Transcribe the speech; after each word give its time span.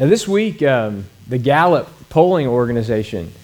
Now, 0.00 0.06
this 0.06 0.26
week, 0.26 0.62
um, 0.62 1.04
the 1.28 1.36
Gallup 1.36 1.86
polling 2.08 2.46
organization 2.46 3.34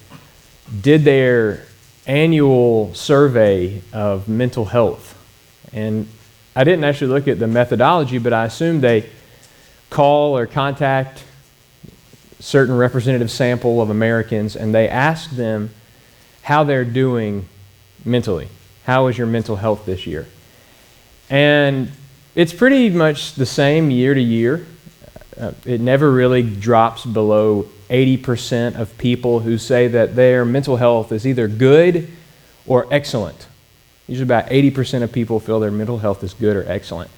did 0.81 1.05
their 1.05 1.67
annual 2.07 2.95
survey 2.95 3.83
of 3.93 4.27
mental 4.27 4.65
health. 4.65 5.13
And 5.75 6.09
I 6.55 6.65
didn't 6.65 6.85
actually 6.85 7.09
look 7.09 7.29
at 7.29 7.39
the 7.39 7.47
methodology, 7.47 8.17
but 8.17 8.33
I 8.33 8.47
assume 8.47 8.81
they 8.81 9.11
call 9.91 10.39
or 10.39 10.47
contact 10.47 11.25
certain 12.41 12.75
representative 12.75 13.31
sample 13.31 13.83
of 13.83 13.91
Americans 13.91 14.57
and 14.57 14.75
they 14.75 14.89
ask 14.89 15.29
them 15.33 15.69
how 16.41 16.65
they're 16.65 16.87
doing 16.87 17.47
mentally. 18.03 18.49
How 18.87 19.09
is 19.09 19.19
your 19.19 19.27
mental 19.27 19.57
health 19.57 19.85
this 19.85 20.07
year? 20.07 20.27
And 21.29 21.93
it's 22.35 22.55
pretty 22.55 22.89
much 22.89 23.35
the 23.35 23.45
same 23.45 23.91
year 23.91 24.15
to 24.15 24.23
year. 24.23 24.67
Uh, 25.39 25.53
it 25.65 25.81
never 25.81 26.11
really 26.11 26.43
drops 26.43 27.05
below 27.05 27.67
80% 27.91 28.77
of 28.77 28.97
people 28.97 29.41
who 29.41 29.59
say 29.59 29.89
that 29.89 30.17
their 30.17 30.45
mental 30.45 30.77
health 30.77 31.13
is 31.13 31.27
either 31.27 31.47
good 31.47 32.11
or 32.67 32.87
excellent. 32.91 33.47
Usually, 34.09 34.25
about 34.25 34.47
80% 34.47 35.03
of 35.03 35.13
people 35.13 35.41
feel 35.41 35.61
their 35.61 35.71
mental 35.71 35.99
health 35.99 36.23
is 36.25 36.33
good 36.33 36.57
or 36.57 36.65
excellent. 36.71 37.11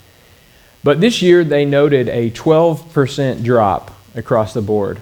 But 0.82 1.00
this 1.00 1.22
year, 1.22 1.44
they 1.44 1.64
noted 1.64 2.08
a 2.08 2.30
12% 2.30 3.44
drop 3.44 3.90
across 4.14 4.54
the 4.54 4.62
board 4.62 5.00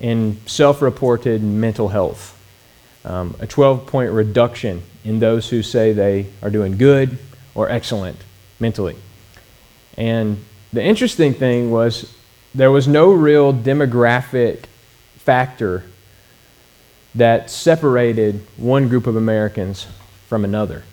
in 0.00 0.38
self 0.46 0.80
reported 0.80 1.42
mental 1.42 1.88
health, 1.88 2.38
um, 3.04 3.34
a 3.40 3.46
12 3.46 3.86
point 3.86 4.12
reduction 4.12 4.82
in 5.04 5.18
those 5.18 5.48
who 5.48 5.62
say 5.62 5.92
they 5.92 6.26
are 6.42 6.50
doing 6.50 6.76
good 6.76 7.18
or 7.54 7.68
excellent 7.68 8.18
mentally. 8.60 8.96
And 9.96 10.44
the 10.72 10.82
interesting 10.82 11.34
thing 11.34 11.70
was 11.70 12.14
there 12.54 12.70
was 12.70 12.88
no 12.88 13.12
real 13.12 13.52
demographic 13.52 14.64
factor 15.16 15.84
that 17.14 17.50
separated 17.50 18.44
one 18.56 18.88
group 18.88 19.06
of 19.06 19.16
Americans 19.16 19.86
from 20.26 20.44
another. 20.44 20.84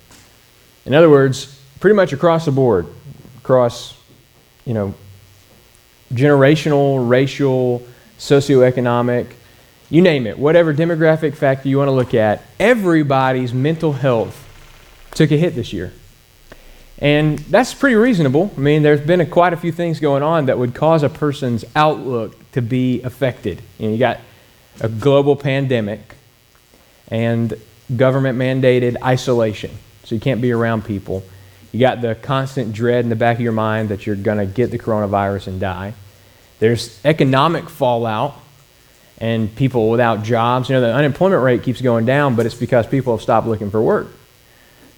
In 0.85 0.93
other 0.93 1.09
words, 1.09 1.59
pretty 1.79 1.95
much 1.95 2.13
across 2.13 2.45
the 2.45 2.51
board, 2.51 2.87
across, 3.37 3.99
you 4.65 4.73
know, 4.73 4.93
generational, 6.13 7.07
racial, 7.07 7.85
socioeconomic, 8.17 9.33
you 9.89 10.01
name 10.01 10.25
it, 10.25 10.37
whatever 10.37 10.73
demographic 10.73 11.35
factor 11.35 11.69
you 11.69 11.77
want 11.77 11.87
to 11.87 11.93
look 11.93 12.13
at, 12.13 12.41
everybody's 12.59 13.53
mental 13.53 13.93
health 13.93 14.41
took 15.13 15.31
a 15.31 15.37
hit 15.37 15.55
this 15.55 15.71
year. 15.73 15.93
And 16.99 17.39
that's 17.39 17.73
pretty 17.73 17.95
reasonable. 17.95 18.51
I 18.55 18.59
mean, 18.59 18.81
there's 18.81 19.01
been 19.01 19.21
a, 19.21 19.25
quite 19.25 19.53
a 19.53 19.57
few 19.57 19.71
things 19.71 19.99
going 19.99 20.23
on 20.23 20.45
that 20.45 20.57
would 20.57 20.73
cause 20.73 21.03
a 21.03 21.09
person's 21.09 21.65
outlook 21.75 22.35
to 22.53 22.61
be 22.61 23.01
affected. 23.01 23.61
You, 23.77 23.87
know, 23.87 23.93
you 23.93 23.99
got 23.99 24.21
a 24.79 24.87
global 24.87 25.35
pandemic 25.35 26.15
and 27.09 27.53
government 27.95 28.39
mandated 28.39 28.95
isolation, 29.03 29.71
so 30.03 30.15
you 30.15 30.21
can't 30.21 30.41
be 30.41 30.51
around 30.51 30.85
people. 30.85 31.23
You 31.71 31.81
got 31.81 32.01
the 32.01 32.15
constant 32.15 32.71
dread 32.71 33.03
in 33.03 33.09
the 33.09 33.17
back 33.17 33.35
of 33.35 33.41
your 33.41 33.51
mind 33.51 33.89
that 33.89 34.07
you're 34.07 34.15
going 34.15 34.37
to 34.37 34.45
get 34.45 34.71
the 34.71 34.79
coronavirus 34.79 35.47
and 35.47 35.59
die. 35.59 35.93
There's 36.59 36.97
economic 37.03 37.69
fallout 37.69 38.39
and 39.17 39.53
people 39.53 39.89
without 39.89 40.23
jobs. 40.23 40.69
You 40.69 40.75
know, 40.75 40.81
the 40.81 40.93
unemployment 40.93 41.43
rate 41.43 41.63
keeps 41.63 41.81
going 41.81 42.05
down, 42.05 42.35
but 42.35 42.45
it's 42.45 42.55
because 42.55 42.87
people 42.87 43.15
have 43.15 43.21
stopped 43.21 43.47
looking 43.47 43.71
for 43.71 43.81
work. 43.81 44.07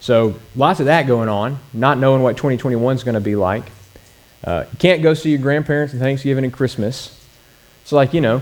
So 0.08 0.36
lots 0.56 0.80
of 0.80 0.86
that 0.86 1.06
going 1.06 1.28
on, 1.28 1.60
not 1.74 1.98
knowing 1.98 2.22
what 2.22 2.38
2021 2.38 2.96
is 2.96 3.04
going 3.04 3.16
to 3.16 3.20
be 3.20 3.36
like. 3.36 3.70
Uh, 4.42 4.64
you 4.72 4.78
can't 4.78 5.02
go 5.02 5.14
see 5.14 5.32
your 5.32 5.40
grandparents 5.40 5.94
on 5.94 6.00
Thanksgiving 6.00 6.46
and 6.46 6.54
Christmas. 6.54 7.22
So, 7.84 7.98
like, 7.98 8.14
you 8.14 8.22
know, 8.22 8.42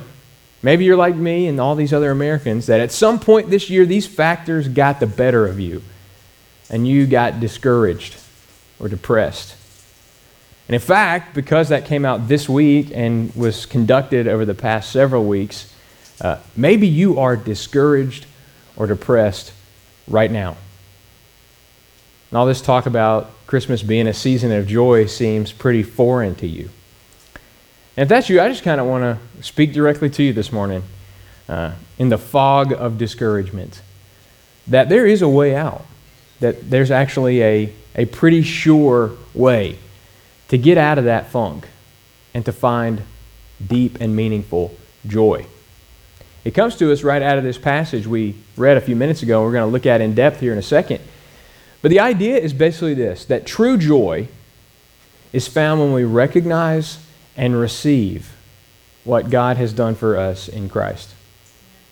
maybe 0.61 0.85
you're 0.85 0.95
like 0.95 1.15
me 1.15 1.47
and 1.47 1.59
all 1.59 1.73
these 1.73 1.91
other 1.91 2.11
Americans 2.11 2.67
that 2.67 2.81
at 2.81 2.91
some 2.91 3.19
point 3.19 3.49
this 3.49 3.67
year, 3.67 3.87
these 3.87 4.05
factors 4.05 4.67
got 4.67 4.99
the 4.99 5.07
better 5.07 5.47
of 5.47 5.59
you 5.59 5.81
and 6.69 6.87
you 6.87 7.07
got 7.07 7.39
discouraged 7.39 8.15
or 8.77 8.87
depressed. 8.87 9.55
And 10.67 10.75
in 10.75 10.81
fact, 10.81 11.33
because 11.33 11.69
that 11.69 11.85
came 11.85 12.05
out 12.05 12.27
this 12.27 12.47
week 12.47 12.91
and 12.93 13.35
was 13.35 13.65
conducted 13.65 14.27
over 14.27 14.45
the 14.45 14.53
past 14.53 14.91
several 14.91 15.25
weeks, 15.25 15.73
uh, 16.21 16.37
maybe 16.55 16.85
you 16.87 17.17
are 17.17 17.35
discouraged 17.35 18.27
or 18.77 18.85
depressed 18.85 19.51
right 20.07 20.29
now. 20.29 20.57
And 22.29 22.37
all 22.37 22.45
this 22.45 22.61
talk 22.61 22.85
about 22.85 23.31
Christmas 23.47 23.83
being 23.83 24.07
a 24.07 24.13
season 24.13 24.51
of 24.51 24.67
joy 24.67 25.05
seems 25.05 25.51
pretty 25.51 25.83
foreign 25.83 26.35
to 26.35 26.47
you. 26.47 26.69
And 27.97 28.03
if 28.03 28.09
that's 28.09 28.29
you, 28.29 28.41
I 28.41 28.49
just 28.49 28.63
kind 28.63 28.81
of 28.81 28.87
want 28.87 29.03
to 29.03 29.43
speak 29.43 29.73
directly 29.73 30.09
to 30.09 30.23
you 30.23 30.33
this 30.33 30.51
morning 30.51 30.83
uh, 31.47 31.73
in 31.97 32.09
the 32.09 32.17
fog 32.17 32.73
of 32.73 32.97
discouragement 32.97 33.81
that 34.67 34.89
there 34.89 35.05
is 35.05 35.21
a 35.21 35.29
way 35.29 35.55
out, 35.55 35.85
that 36.39 36.69
there's 36.69 36.91
actually 36.91 37.41
a, 37.41 37.73
a 37.95 38.05
pretty 38.05 38.41
sure 38.41 39.11
way 39.33 39.77
to 40.47 40.57
get 40.57 40.77
out 40.77 40.97
of 40.97 41.05
that 41.05 41.27
funk 41.27 41.67
and 42.33 42.43
to 42.45 42.51
find 42.51 43.01
deep 43.65 44.01
and 44.01 44.15
meaningful 44.15 44.75
joy. 45.07 45.45
It 46.43 46.51
comes 46.51 46.75
to 46.77 46.91
us 46.91 47.03
right 47.03 47.21
out 47.21 47.37
of 47.37 47.43
this 47.43 47.57
passage 47.57 48.05
we 48.05 48.35
read 48.57 48.77
a 48.77 48.81
few 48.81 48.95
minutes 48.95 49.23
ago, 49.23 49.39
and 49.39 49.45
we're 49.45 49.53
going 49.53 49.67
to 49.67 49.71
look 49.71 49.85
at 49.85 50.01
in 50.01 50.13
depth 50.13 50.39
here 50.39 50.51
in 50.51 50.57
a 50.57 50.63
second. 50.63 51.01
But 51.85 51.91
the 51.91 51.99
idea 51.99 52.39
is 52.39 52.51
basically 52.51 52.95
this 52.95 53.25
that 53.25 53.45
true 53.45 53.77
joy 53.77 54.27
is 55.31 55.47
found 55.47 55.79
when 55.79 55.93
we 55.93 56.03
recognize 56.03 56.97
and 57.37 57.55
receive 57.55 58.35
what 59.03 59.29
God 59.29 59.57
has 59.57 59.71
done 59.71 59.93
for 59.93 60.17
us 60.17 60.47
in 60.47 60.67
Christ. 60.67 61.13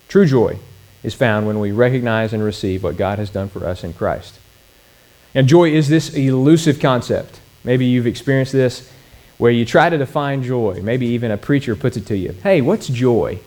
True 0.07 0.25
joy 0.25 0.57
is 1.03 1.13
found 1.13 1.45
when 1.45 1.59
we 1.59 1.71
recognize 1.71 2.33
and 2.33 2.43
receive 2.43 2.81
what 2.83 2.97
God 2.97 3.19
has 3.19 3.29
done 3.29 3.49
for 3.49 3.67
us 3.67 3.83
in 3.83 3.93
Christ. 3.93 4.39
And 5.35 5.47
joy 5.47 5.69
is 5.69 5.89
this 5.89 6.15
elusive 6.15 6.79
concept. 6.79 7.39
Maybe 7.63 7.85
you've 7.85 8.07
experienced 8.07 8.51
this 8.51 8.91
where 9.37 9.51
you 9.51 9.63
try 9.63 9.91
to 9.91 9.97
define 9.99 10.41
joy. 10.41 10.81
Maybe 10.81 11.05
even 11.05 11.29
a 11.29 11.37
preacher 11.37 11.75
puts 11.75 11.97
it 11.97 12.07
to 12.07 12.17
you 12.17 12.31
Hey, 12.41 12.61
what's 12.61 12.87
joy? 12.87 13.41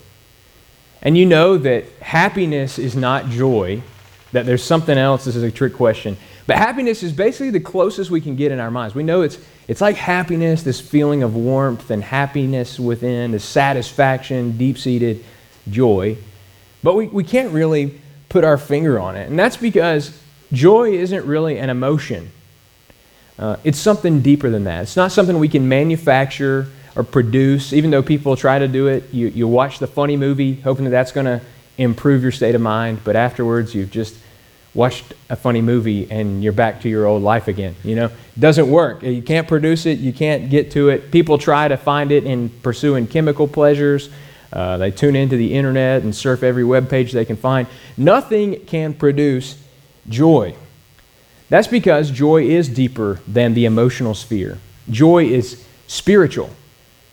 And 1.03 1.19
you 1.19 1.27
know 1.27 1.59
that 1.59 1.87
happiness 2.03 2.79
is 2.79 2.95
not 2.95 3.31
joy, 3.31 3.83
that 4.31 4.47
there's 4.47 4.63
something 4.63 4.97
else. 4.97 5.25
This 5.25 5.35
is 5.35 5.43
a 5.43 5.51
trick 5.51 5.75
question. 5.75 6.17
But 6.47 6.59
happiness 6.59 7.03
is 7.03 7.13
basically 7.13 7.51
the 7.51 7.61
closest 7.61 8.11
we 8.11 8.21
can 8.21 8.37
get 8.37 8.53
in 8.53 8.61
our 8.61 8.71
minds. 8.71 8.95
We 8.95 9.03
know 9.03 9.23
it's, 9.23 9.39
it's 9.67 9.81
like 9.81 9.97
happiness, 9.97 10.63
this 10.63 10.81
feeling 10.81 11.23
of 11.23 11.35
warmth 11.35 11.91
and 11.91 12.03
happiness 12.03 12.79
within, 12.79 13.33
this 13.33 13.45
satisfaction, 13.45 14.57
deep 14.57 14.79
seated 14.79 15.25
joy. 15.69 16.17
But 16.85 16.95
we, 16.95 17.09
we 17.09 17.25
can't 17.25 17.53
really 17.53 18.01
put 18.29 18.45
our 18.45 18.59
finger 18.59 19.01
on 19.01 19.17
it. 19.17 19.29
And 19.29 19.37
that's 19.37 19.57
because 19.57 20.17
joy 20.53 20.93
isn't 20.93 21.27
really 21.27 21.59
an 21.59 21.69
emotion, 21.71 22.31
uh, 23.39 23.57
it's 23.65 23.79
something 23.79 24.23
deeper 24.23 24.49
than 24.49 24.65
that. 24.65 24.83
It's 24.83 24.97
not 24.97 25.13
something 25.13 25.39
we 25.39 25.49
can 25.49 25.69
manufacture 25.69 26.69
or 26.95 27.03
produce, 27.03 27.73
even 27.73 27.91
though 27.91 28.03
people 28.03 28.37
try 28.37 28.59
to 28.59 28.69
do 28.69 28.87
it. 28.87 29.13
You, 29.13 29.29
you 29.29 29.47
watch 29.47 29.79
the 29.79 29.87
funny 29.87 30.17
movie, 30.17 30.55
hoping 30.55 30.85
that 30.85 30.91
that's 30.91 31.13
going 31.13 31.27
to 31.27 31.43
improve 31.77 32.23
your 32.23 32.33
state 32.33 32.55
of 32.55 32.63
mind, 32.63 33.01
but 33.05 33.17
afterwards 33.17 33.75
you've 33.75 33.91
just 33.91 34.17
watched 34.77 35.15
a 35.31 35.37
funny 35.37 35.63
movie 35.63 36.09
and 36.11 36.45
you're 36.45 36.53
back 36.53 36.83
to 36.83 36.89
your 36.89 37.07
old 37.07 37.23
life 37.23 37.49
again. 37.49 37.75
You 37.83 37.97
know, 37.97 38.05
it 38.05 38.41
doesn't 38.41 38.71
work. 38.71 39.03
You 39.03 39.23
can't 39.23 39.49
produce 39.49 39.87
it. 39.87 39.99
You 39.99 40.13
can't 40.13 40.51
get 40.51 40.71
to 40.73 40.91
it. 40.91 41.11
People 41.11 41.39
try 41.39 41.67
to 41.67 41.77
find 41.77 42.13
it 42.13 42.25
in 42.25 42.51
pursuing 42.63 43.07
chemical 43.07 43.49
pleasures. 43.49 44.11
Uh, 44.53 44.77
they 44.77 44.91
tune 44.91 45.17
into 45.17 45.37
the 45.37 45.55
internet 45.55 46.03
and 46.03 46.15
surf 46.15 46.43
every 46.43 46.63
web 46.63 46.89
page 46.91 47.13
they 47.13 47.25
can 47.25 47.37
find. 47.37 47.67
Nothing 47.97 48.65
can 48.67 48.93
produce 48.93 49.59
joy. 50.09 50.55
That's 51.49 51.69
because 51.69 52.11
joy 52.11 52.45
is 52.45 52.69
deeper 52.69 53.21
than 53.27 53.55
the 53.55 53.65
emotional 53.65 54.15
sphere. 54.15 54.59
Joy 54.91 55.25
is 55.25 55.65
spiritual. 55.87 56.51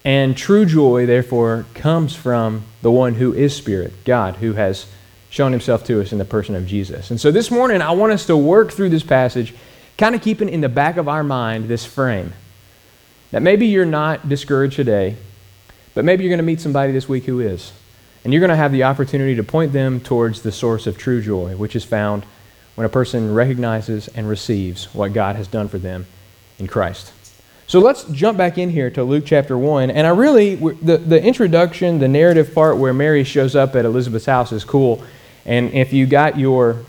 And 0.06 0.36
true 0.36 0.66
joy, 0.66 1.06
therefore, 1.06 1.66
comes 1.76 2.14
from 2.14 2.64
the 2.82 2.92
one 2.92 3.14
who 3.14 3.34
is 3.34 3.56
spirit, 3.56 3.94
God, 4.04 4.36
who 4.38 4.54
has 4.54 4.86
shown 5.34 5.52
himself 5.52 5.84
to 5.84 6.00
us 6.00 6.12
in 6.12 6.20
the 6.20 6.26
person 6.26 6.54
of 6.54 6.68
Jesus. 6.68 7.10
And 7.10 7.20
so 7.20 7.32
this 7.32 7.50
morning, 7.50 7.82
I 7.82 7.90
want 7.90 8.14
us 8.14 8.28
to 8.28 8.38
work 8.38 8.72
through 8.72 8.90
this 8.90 9.02
passage, 9.02 9.56
kind 9.98 10.14
of 10.14 10.22
keeping 10.22 10.48
in 10.48 10.62
the 10.62 10.70
back 10.70 10.96
of 10.96 11.08
our 11.08 11.24
mind 11.24 11.68
this 11.68 11.84
frame 11.84 12.34
that 13.32 13.42
maybe 13.42 13.66
you're 13.66 13.84
not 13.84 14.30
discouraged 14.30 14.76
today, 14.76 15.16
but 15.96 16.06
maybe 16.06 16.24
you're 16.24 16.30
going 16.30 16.38
to 16.38 16.44
meet 16.44 16.62
somebody 16.62 16.92
this 16.92 17.10
week 17.10 17.24
who 17.24 17.40
is. 17.40 17.74
And 18.24 18.32
you're 18.32 18.42
going 18.42 18.52
to 18.52 18.56
have 18.56 18.72
the 18.72 18.84
opportunity 18.84 19.34
to 19.34 19.44
point 19.44 19.74
them 19.74 20.00
towards 20.00 20.44
the 20.44 20.52
source 20.52 20.86
of 20.86 21.00
true 21.00 21.20
joy, 21.20 21.56
which 21.56 21.76
is 21.76 21.84
found 21.84 22.28
when 22.76 22.86
a 22.86 22.90
person 22.90 23.34
recognizes 23.34 24.10
and 24.10 24.30
receives 24.30 24.94
what 24.94 25.14
God 25.14 25.36
has 25.36 25.48
done 25.48 25.68
for 25.68 25.80
them 25.80 26.06
in 26.60 26.68
Christ. 26.68 27.12
So 27.66 27.80
let's 27.80 28.04
jump 28.04 28.38
back 28.38 28.60
in 28.60 28.70
here 28.70 28.92
to 28.92 29.04
Luke 29.04 29.24
chapter 29.26 29.58
1. 29.58 29.90
And 29.90 30.06
I 30.06 30.12
really, 30.12 30.58
the, 30.58 30.98
the 30.98 31.20
introduction, 31.20 31.98
the 31.98 32.08
narrative 32.08 32.54
part 32.54 32.78
where 32.78 32.94
Mary 32.94 33.24
shows 33.24 33.56
up 33.56 33.76
at 33.76 33.84
Elizabeth's 33.84 34.28
house 34.28 34.52
is 34.52 34.64
cool 34.64 35.04
and 35.46 35.74
if 35.74 35.94
you 35.94 36.06
got 36.06 36.38
your 36.38 36.84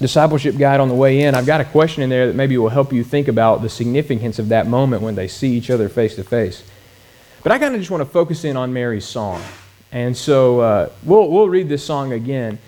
discipleship 0.00 0.58
guide 0.58 0.80
on 0.80 0.88
the 0.88 0.94
way 0.94 1.22
in, 1.22 1.34
I've 1.34 1.46
got 1.46 1.60
a 1.60 1.64
question 1.64 2.02
in 2.02 2.10
there 2.10 2.26
that 2.26 2.34
maybe 2.34 2.58
will 2.58 2.68
help 2.68 2.92
you 2.92 3.04
think 3.04 3.28
about 3.28 3.62
the 3.62 3.68
significance 3.68 4.38
of 4.38 4.48
that 4.48 4.66
moment 4.66 5.02
when 5.02 5.14
they 5.14 5.28
see 5.28 5.54
each 5.54 5.70
other 5.70 5.88
face 5.88 6.16
to 6.16 6.24
face. 6.24 6.62
But 7.42 7.52
I 7.52 7.58
kind 7.58 7.74
of 7.74 7.80
just 7.80 7.90
want 7.90 8.00
to 8.02 8.08
focus 8.08 8.44
in 8.44 8.56
on 8.56 8.72
Mary's 8.72 9.04
song. 9.04 9.42
And 9.92 10.16
so 10.16 10.60
uh, 10.60 10.90
we'll, 11.04 11.30
we'll 11.30 11.48
read 11.48 11.68
this 11.68 11.84
song 11.84 12.12
again, 12.12 12.58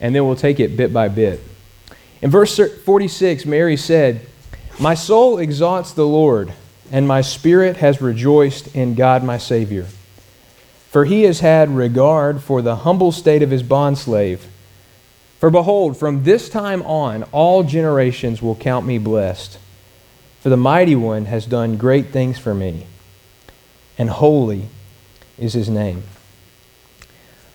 and 0.00 0.14
then 0.14 0.26
we'll 0.26 0.36
take 0.36 0.60
it 0.60 0.76
bit 0.76 0.92
by 0.92 1.08
bit. 1.08 1.40
In 2.20 2.30
verse 2.30 2.58
46, 2.58 3.46
Mary 3.46 3.76
said, 3.76 4.26
My 4.80 4.94
soul 4.94 5.38
exalts 5.38 5.92
the 5.92 6.06
Lord, 6.06 6.52
and 6.90 7.06
my 7.06 7.20
spirit 7.20 7.76
has 7.76 8.00
rejoiced 8.00 8.74
in 8.74 8.94
God 8.94 9.22
my 9.22 9.38
Savior. 9.38 9.86
For 10.90 11.04
he 11.04 11.22
has 11.22 11.40
had 11.40 11.70
regard 11.70 12.42
for 12.42 12.60
the 12.60 12.76
humble 12.76 13.12
state 13.12 13.42
of 13.42 13.50
his 13.50 13.62
bondslave. 13.62 14.40
For 15.44 15.50
behold, 15.50 15.98
from 15.98 16.22
this 16.22 16.48
time 16.48 16.80
on, 16.84 17.24
all 17.24 17.64
generations 17.64 18.40
will 18.40 18.54
count 18.54 18.86
me 18.86 18.96
blessed. 18.96 19.58
For 20.40 20.48
the 20.48 20.56
mighty 20.56 20.96
one 20.96 21.26
has 21.26 21.44
done 21.44 21.76
great 21.76 22.06
things 22.06 22.38
for 22.38 22.54
me, 22.54 22.86
and 23.98 24.08
holy 24.08 24.68
is 25.36 25.52
his 25.52 25.68
name. 25.68 26.02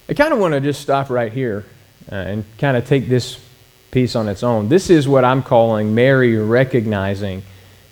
I 0.07 0.13
kind 0.13 0.31
of 0.31 0.37
want 0.37 0.53
to 0.53 0.61
just 0.61 0.81
stop 0.81 1.09
right 1.09 1.33
here 1.33 1.65
uh, 2.11 2.15
and 2.15 2.45
kind 2.59 2.77
of 2.77 2.85
take 2.85 3.09
this 3.09 3.43
piece 3.89 4.15
on 4.15 4.27
its 4.27 4.43
own. 4.43 4.69
This 4.69 4.91
is 4.91 5.07
what 5.07 5.25
I'm 5.25 5.41
calling 5.41 5.95
Mary 5.95 6.37
recognizing 6.37 7.41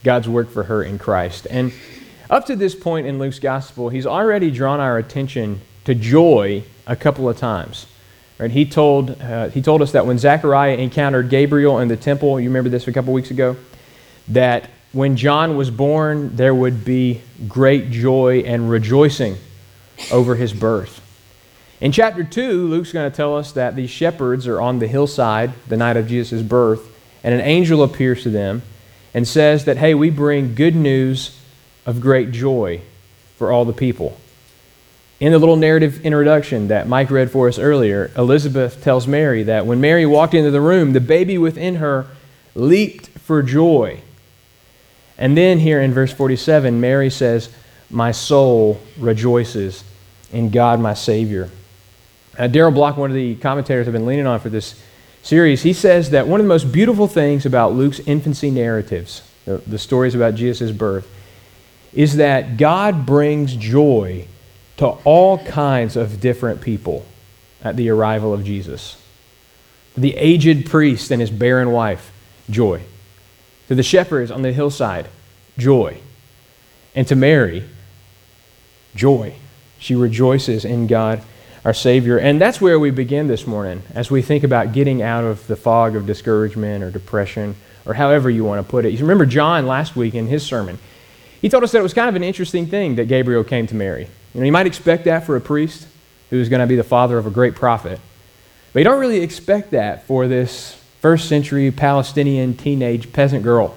God's 0.03 0.29
work 0.29 0.51
for 0.51 0.65
her 0.65 0.83
in 0.83 0.99
Christ. 0.99 1.47
And 1.49 1.73
up 2.29 2.45
to 2.45 2.55
this 2.55 2.75
point 2.75 3.07
in 3.07 3.17
Luke's 3.17 3.39
gospel, 3.39 3.89
he's 3.89 4.05
already 4.05 4.51
drawn 4.51 4.79
our 4.79 4.99
attention 4.99 5.61
to 5.85 5.95
joy 5.95 6.61
a 6.85 6.95
couple 6.95 7.27
of 7.27 7.39
times. 7.39 7.88
Right? 8.39 8.51
He, 8.51 8.65
told, 8.65 9.19
uh, 9.21 9.49
he 9.49 9.61
told 9.61 9.81
us 9.81 9.93
that 9.93 10.05
when 10.05 10.19
Zechariah 10.19 10.75
encountered 10.75 11.29
Gabriel 11.29 11.79
in 11.79 11.87
the 11.87 11.97
temple, 11.97 12.39
you 12.39 12.49
remember 12.49 12.69
this 12.69 12.87
a 12.87 12.93
couple 12.93 13.13
weeks 13.13 13.31
ago, 13.31 13.55
that 14.27 14.69
when 14.91 15.17
John 15.17 15.57
was 15.57 15.71
born, 15.71 16.35
there 16.35 16.53
would 16.53 16.85
be 16.85 17.21
great 17.47 17.89
joy 17.89 18.39
and 18.45 18.69
rejoicing 18.69 19.37
over 20.11 20.35
his 20.35 20.53
birth. 20.53 21.01
In 21.79 21.91
chapter 21.91 22.23
2, 22.23 22.67
Luke's 22.67 22.91
going 22.91 23.09
to 23.09 23.15
tell 23.15 23.35
us 23.35 23.51
that 23.53 23.75
these 23.75 23.89
shepherds 23.89 24.47
are 24.47 24.59
on 24.61 24.79
the 24.79 24.87
hillside 24.87 25.51
the 25.67 25.77
night 25.77 25.97
of 25.97 26.07
Jesus' 26.07 26.41
birth, 26.41 26.91
and 27.23 27.33
an 27.33 27.41
angel 27.41 27.83
appears 27.83 28.23
to 28.23 28.29
them 28.29 28.61
and 29.13 29.27
says 29.27 29.65
that, 29.65 29.77
hey, 29.77 29.93
we 29.93 30.09
bring 30.09 30.55
good 30.55 30.75
news 30.75 31.39
of 31.85 32.01
great 32.01 32.31
joy 32.31 32.81
for 33.35 33.51
all 33.51 33.65
the 33.65 33.73
people. 33.73 34.17
In 35.19 35.31
the 35.31 35.39
little 35.39 35.55
narrative 35.55 36.05
introduction 36.05 36.67
that 36.67 36.87
Mike 36.87 37.09
read 37.09 37.31
for 37.31 37.47
us 37.47 37.57
earlier, 37.57 38.11
Elizabeth 38.15 38.83
tells 38.83 39.07
Mary 39.07 39.41
that 39.43 39.65
when 39.65 39.81
Mary 39.81 40.05
walked 40.05 40.35
into 40.35 40.51
the 40.51 40.61
room, 40.61 40.93
the 40.93 41.01
baby 41.01 41.39
within 41.39 41.75
her 41.75 42.05
leaped 42.53 43.07
for 43.07 43.41
joy. 43.41 44.01
And 45.17 45.35
then 45.35 45.57
here 45.57 45.81
in 45.81 45.91
verse 45.91 46.13
47, 46.13 46.79
Mary 46.79 47.09
says, 47.09 47.49
My 47.89 48.11
soul 48.11 48.79
rejoices 48.99 49.83
in 50.31 50.51
God 50.51 50.79
my 50.79 50.93
Savior. 50.93 51.49
Uh, 52.37 52.45
Darrell 52.45 52.71
Bock, 52.71 52.95
one 52.95 53.09
of 53.09 53.15
the 53.15 53.35
commentators 53.37 53.87
I've 53.87 53.93
been 53.93 54.05
leaning 54.05 54.27
on 54.27 54.39
for 54.39 54.49
this 54.49 54.79
series, 55.23 55.63
he 55.63 55.73
says 55.73 56.11
that 56.11 56.27
one 56.27 56.39
of 56.39 56.45
the 56.45 56.49
most 56.49 56.71
beautiful 56.71 57.07
things 57.07 57.43
about 57.47 57.73
Luke's 57.73 57.99
infancy 58.01 58.51
narratives, 58.51 59.23
the, 59.45 59.57
the 59.65 59.79
stories 59.79 60.13
about 60.13 60.35
Jesus' 60.35 60.71
birth, 60.71 61.11
is 61.91 62.17
that 62.17 62.57
God 62.57 63.07
brings 63.07 63.55
joy 63.55 64.27
to 64.77 64.88
all 64.88 65.44
kinds 65.45 65.95
of 65.95 66.21
different 66.21 66.62
people 66.62 67.06
at 67.63 67.75
the 67.75 67.89
arrival 67.89 68.33
of 68.33 68.44
Jesus. 68.44 69.01
The 69.95 70.15
aged 70.15 70.68
priest 70.68 71.12
and 71.12 71.19
his 71.19 71.31
barren 71.31 71.71
wife, 71.71 72.12
joy. 72.50 72.83
To 73.68 73.75
the 73.75 73.83
shepherds 73.83 74.31
on 74.31 74.44
the 74.44 74.53
hillside, 74.53 75.09
joy. 75.57 76.00
And 76.95 77.07
to 77.07 77.15
Mary, 77.15 77.63
joy. 78.95 79.33
She 79.79 79.95
rejoices 79.95 80.63
in 80.65 80.88
God 80.88 81.21
our 81.65 81.73
Savior. 81.73 82.18
And 82.18 82.39
that's 82.39 82.62
where 82.62 82.80
we 82.80 82.91
begin 82.91 83.27
this 83.27 83.45
morning 83.45 83.81
as 83.94 84.09
we 84.09 84.21
think 84.21 84.44
about 84.44 84.71
getting 84.71 85.01
out 85.01 85.23
of 85.23 85.45
the 85.47 85.56
fog 85.56 85.95
of 85.95 86.06
discouragement 86.06 86.83
or 86.83 86.91
depression 86.91 87.56
or 87.85 87.95
however 87.95 88.30
you 88.30 88.44
want 88.44 88.65
to 88.65 88.69
put 88.69 88.85
it. 88.85 88.91
You 88.91 89.00
remember 89.00 89.25
John 89.25 89.65
last 89.65 89.95
week 89.95 90.13
in 90.13 90.27
his 90.27 90.45
sermon. 90.45 90.77
He 91.41 91.50
told 91.50 91.63
us 91.63 91.71
that 91.71 91.80
it 91.80 91.83
was 91.83 91.94
kind 91.94 92.09
of 92.09 92.15
an 92.15 92.23
interesting 92.23 92.68
thing 92.68 92.95
that 92.95 93.07
Gabriel 93.07 93.44
came 93.44 93.68
to 93.68 93.75
Mary. 93.75 94.07
You 94.37 94.41
know, 94.41 94.45
you 94.45 94.51
might 94.51 94.67
expect 94.67 95.05
that 95.05 95.25
for 95.25 95.35
a 95.35 95.41
priest 95.41 95.87
who's 96.29 96.47
going 96.47 96.59
to 96.59 96.67
be 96.67 96.75
the 96.75 96.83
father 96.83 97.17
of 97.17 97.25
a 97.25 97.31
great 97.31 97.55
prophet. 97.55 97.99
But 98.71 98.81
you 98.81 98.83
don't 98.83 98.99
really 98.99 99.21
expect 99.21 99.71
that 99.71 100.05
for 100.05 100.27
this 100.27 100.79
first 101.01 101.27
century 101.27 101.71
Palestinian 101.71 102.55
teenage 102.55 103.11
peasant 103.11 103.41
girl. 103.41 103.75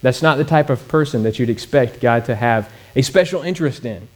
That's 0.00 0.20
not 0.20 0.38
the 0.38 0.44
type 0.44 0.70
of 0.70 0.88
person 0.88 1.22
that 1.22 1.38
you'd 1.38 1.50
expect 1.50 2.00
God 2.00 2.24
to 2.24 2.34
have 2.34 2.68
a 2.96 3.02
special 3.02 3.42
interest 3.42 3.84
in. 3.84 4.08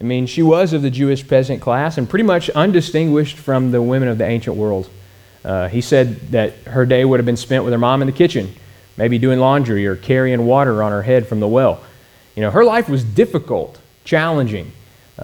I 0.00 0.04
mean, 0.04 0.24
she 0.24 0.42
was 0.42 0.72
of 0.72 0.80
the 0.80 0.88
Jewish 0.88 1.28
peasant 1.28 1.60
class 1.60 1.98
and 1.98 2.08
pretty 2.08 2.24
much 2.24 2.48
undistinguished 2.48 3.36
from 3.36 3.70
the 3.70 3.82
women 3.82 4.08
of 4.08 4.16
the 4.16 4.24
ancient 4.24 4.56
world. 4.56 4.88
Uh, 5.44 5.68
he 5.68 5.82
said 5.82 6.20
that 6.30 6.54
her 6.68 6.86
day 6.86 7.04
would 7.04 7.20
have 7.20 7.26
been 7.26 7.36
spent 7.36 7.64
with 7.64 7.74
her 7.74 7.78
mom 7.78 8.00
in 8.00 8.06
the 8.06 8.12
kitchen, 8.12 8.54
maybe 8.96 9.18
doing 9.18 9.38
laundry 9.38 9.86
or 9.86 9.94
carrying 9.94 10.46
water 10.46 10.82
on 10.82 10.90
her 10.90 11.02
head 11.02 11.26
from 11.28 11.38
the 11.38 11.48
well. 11.48 11.84
You 12.34 12.40
know, 12.40 12.50
her 12.50 12.64
life 12.64 12.88
was 12.88 13.04
difficult, 13.04 13.78
challenging. 14.04 14.72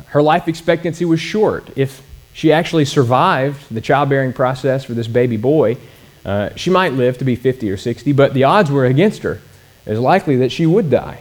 Her 0.07 0.23
life 0.23 0.49
expectancy 0.49 1.05
was 1.05 1.21
short. 1.21 1.71
If 1.77 2.03
she 2.33 2.53
actually 2.53 2.85
survived 2.85 3.73
the 3.73 3.81
childbearing 3.81 4.33
process 4.33 4.85
for 4.85 4.95
this 4.95 5.07
baby 5.07 5.37
boy, 5.37 5.77
uh, 6.25 6.51
she 6.57 6.71
might 6.71 6.95
live 6.95 7.19
to 7.19 7.25
be 7.25 7.37
50 7.37 7.71
or 7.71 7.77
60, 7.77 8.13
but 8.13 8.35
the 8.35 8.45
odds 8.45 8.71
were 8.71 8.87
against 8.87 9.23
her. 9.23 9.41
It 9.87 9.91
was 9.91 10.01
likely 10.01 10.37
that 10.37 10.51
she 10.51 10.67
would 10.67 10.91
die. 10.91 11.21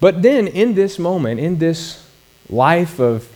But 0.00 0.22
then, 0.22 0.46
in 0.46 0.74
this 0.74 0.98
moment, 0.98 1.40
in 1.40 1.58
this 1.58 2.08
life 2.48 3.00
of 3.00 3.28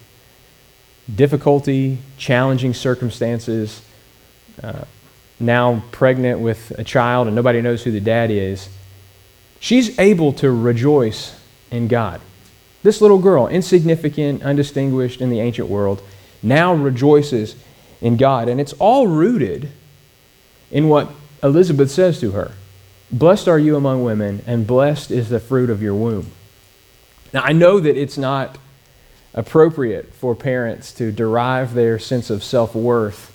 difficulty, 1.13 1.99
challenging 2.17 2.75
circumstances, 2.75 3.83
uh, 4.63 4.85
now 5.41 5.83
pregnant 5.91 6.41
with 6.41 6.71
a 6.79 6.85
child 6.85 7.27
and 7.27 7.35
nobody 7.35 7.61
knows 7.63 7.83
who 7.83 7.91
the 7.91 8.01
dad 8.01 8.31
is, 8.31 8.69
she's 9.59 9.99
able 9.99 10.33
to 10.35 10.51
rejoice 10.51 11.35
in 11.71 11.89
God. 11.89 12.21
This 12.83 13.01
little 13.01 13.19
girl, 13.19 13.47
insignificant, 13.47 14.43
undistinguished 14.43 15.21
in 15.21 15.31
the 15.31 15.41
ancient 15.41 15.69
world, 15.69 16.03
now 16.43 16.75
rejoices 16.75 17.57
in 18.01 18.17
God. 18.17 18.49
And 18.49 18.61
it's 18.61 18.73
all 18.75 19.07
rooted 19.07 19.71
in 20.71 20.89
what 20.89 21.11
Elizabeth 21.43 21.91
says 21.91 22.21
to 22.21 22.31
her 22.33 22.53
Blessed 23.13 23.49
are 23.49 23.59
you 23.59 23.77
among 23.77 24.05
women, 24.05 24.43
and 24.47 24.67
blessed 24.67 25.11
is 25.11 25.29
the 25.29 25.41
fruit 25.41 25.69
of 25.69 25.83
your 25.83 25.95
womb. 25.95 26.31
Now, 27.33 27.43
I 27.43 27.53
know 27.53 27.81
that 27.81 27.97
it's 27.97 28.17
not 28.17 28.57
appropriate 29.35 30.15
for 30.15 30.35
parents 30.35 30.93
to 30.93 31.13
derive 31.13 31.75
their 31.75 31.99
sense 31.99 32.31
of 32.31 32.43
self 32.43 32.75
worth 32.75 33.33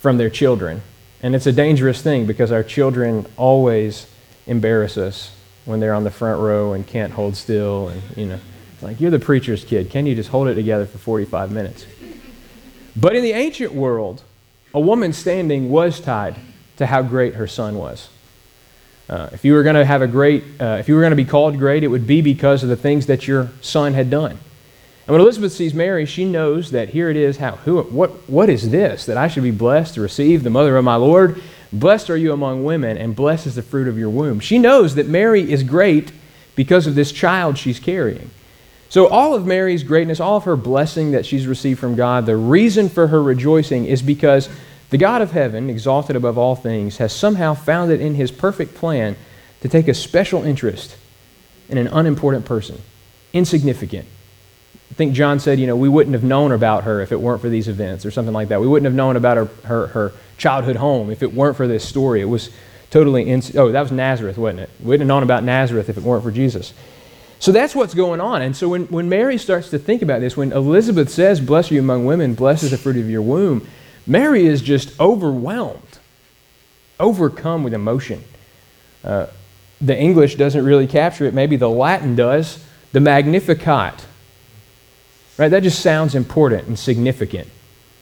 from 0.00 0.18
their 0.18 0.30
children. 0.30 0.82
And 1.22 1.34
it's 1.34 1.46
a 1.46 1.52
dangerous 1.52 2.02
thing 2.02 2.26
because 2.26 2.52
our 2.52 2.62
children 2.62 3.26
always 3.36 4.06
embarrass 4.46 4.96
us 4.96 5.35
when 5.66 5.80
they're 5.80 5.94
on 5.94 6.04
the 6.04 6.10
front 6.10 6.40
row 6.40 6.72
and 6.72 6.86
can't 6.86 7.12
hold 7.12 7.36
still. 7.36 7.88
And, 7.88 8.02
you 8.16 8.26
know, 8.26 8.40
like, 8.80 9.00
you're 9.00 9.10
the 9.10 9.18
preacher's 9.18 9.64
kid. 9.64 9.90
Can 9.90 10.06
you 10.06 10.14
just 10.14 10.30
hold 10.30 10.48
it 10.48 10.54
together 10.54 10.86
for 10.86 10.96
45 10.96 11.52
minutes? 11.52 11.84
But 12.96 13.14
in 13.14 13.22
the 13.22 13.32
ancient 13.32 13.74
world, 13.74 14.22
a 14.72 14.80
woman's 14.80 15.18
standing 15.18 15.68
was 15.68 16.00
tied 16.00 16.36
to 16.78 16.86
how 16.86 17.02
great 17.02 17.34
her 17.34 17.46
son 17.46 17.76
was. 17.76 18.08
Uh, 19.08 19.28
if 19.32 19.44
you 19.44 19.52
were 19.52 19.62
going 19.62 19.76
to 19.76 19.84
have 19.84 20.02
a 20.02 20.06
great, 20.06 20.42
uh, 20.60 20.76
if 20.80 20.88
you 20.88 20.94
were 20.94 21.00
going 21.00 21.12
to 21.12 21.16
be 21.16 21.24
called 21.24 21.58
great, 21.58 21.84
it 21.84 21.88
would 21.88 22.06
be 22.06 22.22
because 22.22 22.62
of 22.62 22.68
the 22.68 22.76
things 22.76 23.06
that 23.06 23.28
your 23.28 23.50
son 23.60 23.94
had 23.94 24.10
done. 24.10 24.32
And 24.32 25.12
when 25.12 25.20
Elizabeth 25.20 25.52
sees 25.52 25.72
Mary, 25.72 26.04
she 26.04 26.24
knows 26.24 26.72
that 26.72 26.88
here 26.88 27.08
it 27.08 27.16
is. 27.16 27.36
How, 27.36 27.52
who, 27.52 27.80
what, 27.82 28.28
what 28.28 28.50
is 28.50 28.70
this? 28.70 29.06
That 29.06 29.16
I 29.16 29.28
should 29.28 29.44
be 29.44 29.52
blessed 29.52 29.94
to 29.94 30.00
receive 30.00 30.42
the 30.42 30.50
mother 30.50 30.76
of 30.76 30.84
my 30.84 30.96
Lord? 30.96 31.40
Blessed 31.72 32.10
are 32.10 32.16
you 32.16 32.32
among 32.32 32.64
women, 32.64 32.96
and 32.96 33.16
blessed 33.16 33.46
is 33.46 33.54
the 33.56 33.62
fruit 33.62 33.88
of 33.88 33.98
your 33.98 34.10
womb. 34.10 34.40
She 34.40 34.58
knows 34.58 34.94
that 34.94 35.08
Mary 35.08 35.50
is 35.50 35.62
great 35.62 36.12
because 36.54 36.86
of 36.86 36.94
this 36.94 37.12
child 37.12 37.58
she's 37.58 37.80
carrying. 37.80 38.30
So, 38.88 39.08
all 39.08 39.34
of 39.34 39.46
Mary's 39.46 39.82
greatness, 39.82 40.20
all 40.20 40.36
of 40.36 40.44
her 40.44 40.56
blessing 40.56 41.10
that 41.10 41.26
she's 41.26 41.46
received 41.46 41.80
from 41.80 41.96
God, 41.96 42.24
the 42.24 42.36
reason 42.36 42.88
for 42.88 43.08
her 43.08 43.22
rejoicing 43.22 43.84
is 43.84 44.00
because 44.00 44.48
the 44.90 44.98
God 44.98 45.22
of 45.22 45.32
heaven, 45.32 45.68
exalted 45.68 46.14
above 46.14 46.38
all 46.38 46.54
things, 46.54 46.98
has 46.98 47.12
somehow 47.12 47.54
found 47.54 47.90
it 47.90 48.00
in 48.00 48.14
his 48.14 48.30
perfect 48.30 48.74
plan 48.74 49.16
to 49.60 49.68
take 49.68 49.88
a 49.88 49.94
special 49.94 50.44
interest 50.44 50.96
in 51.68 51.78
an 51.78 51.88
unimportant 51.88 52.44
person, 52.44 52.80
insignificant, 53.32 54.06
I 54.90 54.94
think 54.94 55.14
John 55.14 55.40
said, 55.40 55.58
you 55.58 55.66
know, 55.66 55.76
we 55.76 55.88
wouldn't 55.88 56.14
have 56.14 56.24
known 56.24 56.52
about 56.52 56.84
her 56.84 57.00
if 57.00 57.12
it 57.12 57.20
weren't 57.20 57.40
for 57.40 57.48
these 57.48 57.68
events 57.68 58.06
or 58.06 58.10
something 58.10 58.32
like 58.32 58.48
that. 58.48 58.60
We 58.60 58.66
wouldn't 58.66 58.86
have 58.86 58.94
known 58.94 59.16
about 59.16 59.36
her, 59.36 59.44
her, 59.64 59.86
her 59.88 60.12
childhood 60.38 60.76
home 60.76 61.10
if 61.10 61.22
it 61.22 61.34
weren't 61.34 61.56
for 61.56 61.66
this 61.66 61.86
story. 61.86 62.20
It 62.20 62.26
was 62.26 62.50
totally, 62.90 63.28
in, 63.28 63.42
oh, 63.56 63.72
that 63.72 63.80
was 63.80 63.92
Nazareth, 63.92 64.38
wasn't 64.38 64.60
it? 64.60 64.70
We 64.80 64.86
wouldn't 64.86 65.02
have 65.02 65.08
known 65.08 65.22
about 65.22 65.44
Nazareth 65.44 65.88
if 65.88 65.96
it 65.96 66.02
weren't 66.02 66.22
for 66.22 66.30
Jesus. 66.30 66.72
So 67.38 67.52
that's 67.52 67.74
what's 67.74 67.94
going 67.94 68.20
on. 68.20 68.42
And 68.42 68.56
so 68.56 68.68
when, 68.68 68.86
when 68.86 69.08
Mary 69.08 69.38
starts 69.38 69.70
to 69.70 69.78
think 69.78 70.02
about 70.02 70.20
this, 70.20 70.36
when 70.36 70.52
Elizabeth 70.52 71.10
says, 71.10 71.40
Bless 71.40 71.70
you 71.70 71.80
among 71.80 72.06
women, 72.06 72.34
blessed 72.34 72.64
is 72.64 72.70
the 72.70 72.78
fruit 72.78 72.96
of 72.96 73.10
your 73.10 73.22
womb, 73.22 73.66
Mary 74.06 74.46
is 74.46 74.62
just 74.62 74.98
overwhelmed, 75.00 75.98
overcome 76.98 77.64
with 77.64 77.74
emotion. 77.74 78.24
Uh, 79.04 79.26
the 79.80 79.98
English 79.98 80.36
doesn't 80.36 80.64
really 80.64 80.86
capture 80.86 81.26
it, 81.26 81.34
maybe 81.34 81.56
the 81.56 81.68
Latin 81.68 82.16
does. 82.16 82.64
The 82.92 83.00
Magnificat 83.00 84.06
Right? 85.38 85.48
That 85.48 85.62
just 85.62 85.80
sounds 85.80 86.14
important 86.14 86.66
and 86.66 86.78
significant. 86.78 87.48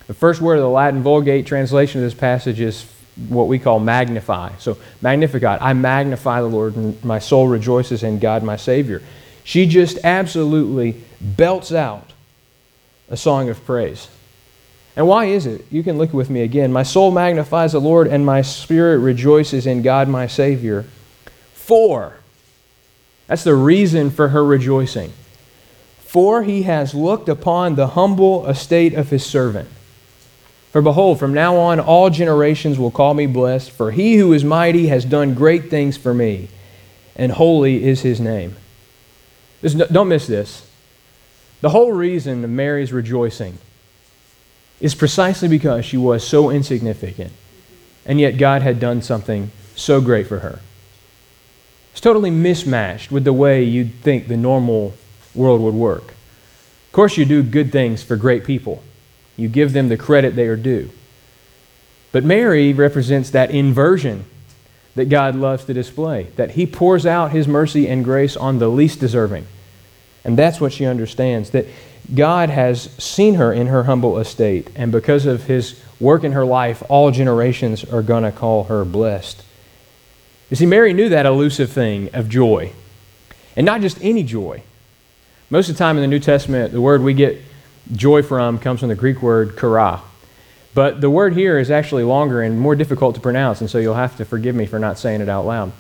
The 0.07 0.15
first 0.15 0.41
word 0.41 0.57
of 0.57 0.63
the 0.63 0.69
Latin 0.69 1.03
Vulgate 1.03 1.47
translation 1.47 2.01
of 2.01 2.07
this 2.07 2.19
passage 2.19 2.61
is 2.61 2.87
what 3.29 3.49
we 3.49 3.59
call 3.59 3.81
magnify. 3.81 4.53
So, 4.59 4.77
magnificat. 5.01 5.61
I 5.63 5.73
magnify 5.73 6.41
the 6.41 6.49
Lord, 6.49 6.77
and 6.77 7.03
my 7.05 7.19
soul 7.19 7.49
rejoices 7.49 8.03
in 8.03 8.19
God 8.19 8.43
my 8.43 8.57
Savior. 8.57 9.03
She 9.45 9.67
just 9.67 9.99
absolutely 10.05 11.03
belts 11.21 11.73
out 11.73 12.13
a 13.09 13.17
song 13.17 13.49
of 13.49 13.65
praise. 13.65 14.09
And 14.97 15.09
why 15.09 15.27
is 15.27 15.47
it? 15.47 15.67
You 15.71 15.83
can 15.83 15.99
look 15.99 16.13
with 16.13 16.31
me 16.31 16.43
again. 16.43 16.73
My 16.73 16.83
soul 16.83 17.11
magnifies 17.11 17.73
the 17.73 17.81
Lord, 17.81 18.07
and 18.07 18.25
my 18.25 18.43
spirit 18.43 18.99
rejoices 18.99 19.67
in 19.67 19.83
God 19.83 20.09
my 20.09 20.27
Savior. 20.27 20.85
For, 21.53 22.15
that's 23.27 23.45
the 23.45 23.55
reason 23.55 24.11
for 24.11 24.29
her 24.29 24.45
rejoicing. 24.45 25.13
For 26.15 26.45
he 26.45 26.63
has 26.63 26.95
looked 26.95 27.29
upon 27.29 27.75
the 27.75 27.89
humble 27.89 28.47
estate 28.47 28.95
of 28.95 29.11
his 29.11 29.27
servant. 29.27 29.69
For 30.71 30.81
behold, 30.81 31.19
from 31.19 31.35
now 31.35 31.57
on 31.57 31.81
all 31.81 32.09
generations 32.09 32.79
will 32.79 32.93
call 32.93 33.15
me 33.15 33.27
blessed, 33.27 33.73
for 33.73 33.91
he 33.91 34.15
who 34.15 34.33
is 34.33 34.45
mighty 34.45 34.87
has 34.87 35.05
done 35.05 35.35
great 35.35 35.71
things 35.71 35.97
for 35.97 36.15
me, 36.15 36.51
and 37.17 37.33
holy 37.33 37.83
is 37.83 38.03
his 38.03 38.21
name. 38.21 38.55
don't 39.61 40.07
miss 40.07 40.29
this. 40.29 40.71
The 41.63 41.71
whole 41.71 41.91
reason 41.91 42.45
of 42.45 42.51
Mary's 42.51 42.93
rejoicing 42.93 43.59
is 44.81 44.95
precisely 44.95 45.49
because 45.49 45.85
she 45.85 45.97
was 45.97 46.25
so 46.25 46.49
insignificant, 46.49 47.33
and 48.07 48.21
yet 48.21 48.39
God 48.39 48.63
had 48.63 48.79
done 48.79 49.03
something 49.03 49.51
so 49.75 50.01
great 50.01 50.29
for 50.29 50.39
her. 50.39 50.61
It's 51.91 52.01
totally 52.01 52.31
mismatched 52.31 53.11
with 53.11 53.25
the 53.25 53.33
way 53.33 53.65
you'd 53.65 53.95
think 53.95 54.29
the 54.29 54.37
normal 54.37 54.95
world 55.35 55.61
would 55.61 55.75
work. 55.75 56.05
Of 56.09 56.93
course, 56.93 57.17
you 57.17 57.25
do 57.25 57.43
good 57.43 57.73
things 57.73 58.03
for 58.03 58.17
great 58.17 58.45
people 58.45 58.83
you 59.37 59.49
give 59.49 59.73
them 59.73 59.89
the 59.89 59.97
credit 59.97 60.37
they 60.37 60.47
are 60.47 60.57
due. 60.57 60.91
But 62.13 62.25
Mary 62.25 62.73
represents 62.73 63.31
that 63.31 63.51
inversion 63.51 64.25
that 64.95 65.07
God 65.07 65.35
loves 65.35 65.65
to 65.65 65.75
display, 65.75 66.25
that 66.37 66.53
He 66.53 66.67
pours 66.67 67.05
out 67.05 67.33
His 67.33 67.49
mercy 67.49 67.89
and 67.89 68.05
grace 68.05 68.37
on 68.37 68.59
the 68.59 68.69
least 68.69 69.01
deserving. 69.01 69.47
And 70.25 70.39
that's 70.39 70.61
what 70.61 70.73
she 70.73 70.87
understands 70.87 71.51
that 71.51 71.67
God 72.15 72.51
has 72.51 72.83
seen 73.03 73.35
her 73.35 73.53
in 73.53 73.67
her 73.67 73.85
humble 73.85 74.19
estate, 74.19 74.71
and 74.77 74.93
because 74.93 75.27
of 75.27 75.45
His 75.45 75.81
work 75.99 76.23
in 76.23 76.33
her 76.33 76.45
life, 76.45 76.83
all 76.89 77.11
generations 77.11 77.83
are 77.85 78.03
going 78.03 78.23
to 78.23 78.33
call 78.33 78.65
her 78.65 78.85
blessed. 78.85 79.43
You 80.51 80.57
see, 80.57 80.67
Mary 80.67 80.93
knew 80.93 81.09
that 81.09 81.27
elusive 81.27 81.73
thing 81.73 82.15
of 82.15 82.29
joy, 82.29 82.73
and 83.57 83.67
not 83.67 83.81
just 83.81 83.99
any 84.01 84.23
joy. 84.23 84.63
Most 85.55 85.69
of 85.69 85.77
the 85.77 85.79
time 85.79 85.97
in 85.97 86.01
the 86.01 86.09
New 86.09 86.19
Testament, 86.19 86.73
the 86.73 86.81
word 86.81 87.01
we 87.01 87.15
get 87.15 87.41
joy 87.93 88.25
from 88.25 88.59
comes 88.59 88.81
from 88.81 88.89
the 88.89 88.97
Greek 88.97 89.23
word 89.23 89.57
chara. 89.57 90.03
But 90.75 91.01
the 91.01 91.09
word 91.09 91.35
here 91.35 91.61
is 91.61 91.71
actually 91.71 92.03
longer 92.03 92.43
and 92.43 92.59
more 92.59 92.75
difficult 92.75 93.15
to 93.15 93.21
pronounce, 93.21 93.61
and 93.61 93.71
so 93.71 93.79
you'll 93.79 93.95
have 93.95 94.17
to 94.17 94.25
forgive 94.25 94.57
me 94.57 94.67
for 94.67 94.81
not 94.81 94.99
saying 94.99 95.21
it 95.21 95.29
out 95.29 95.47
loud. 95.47 95.71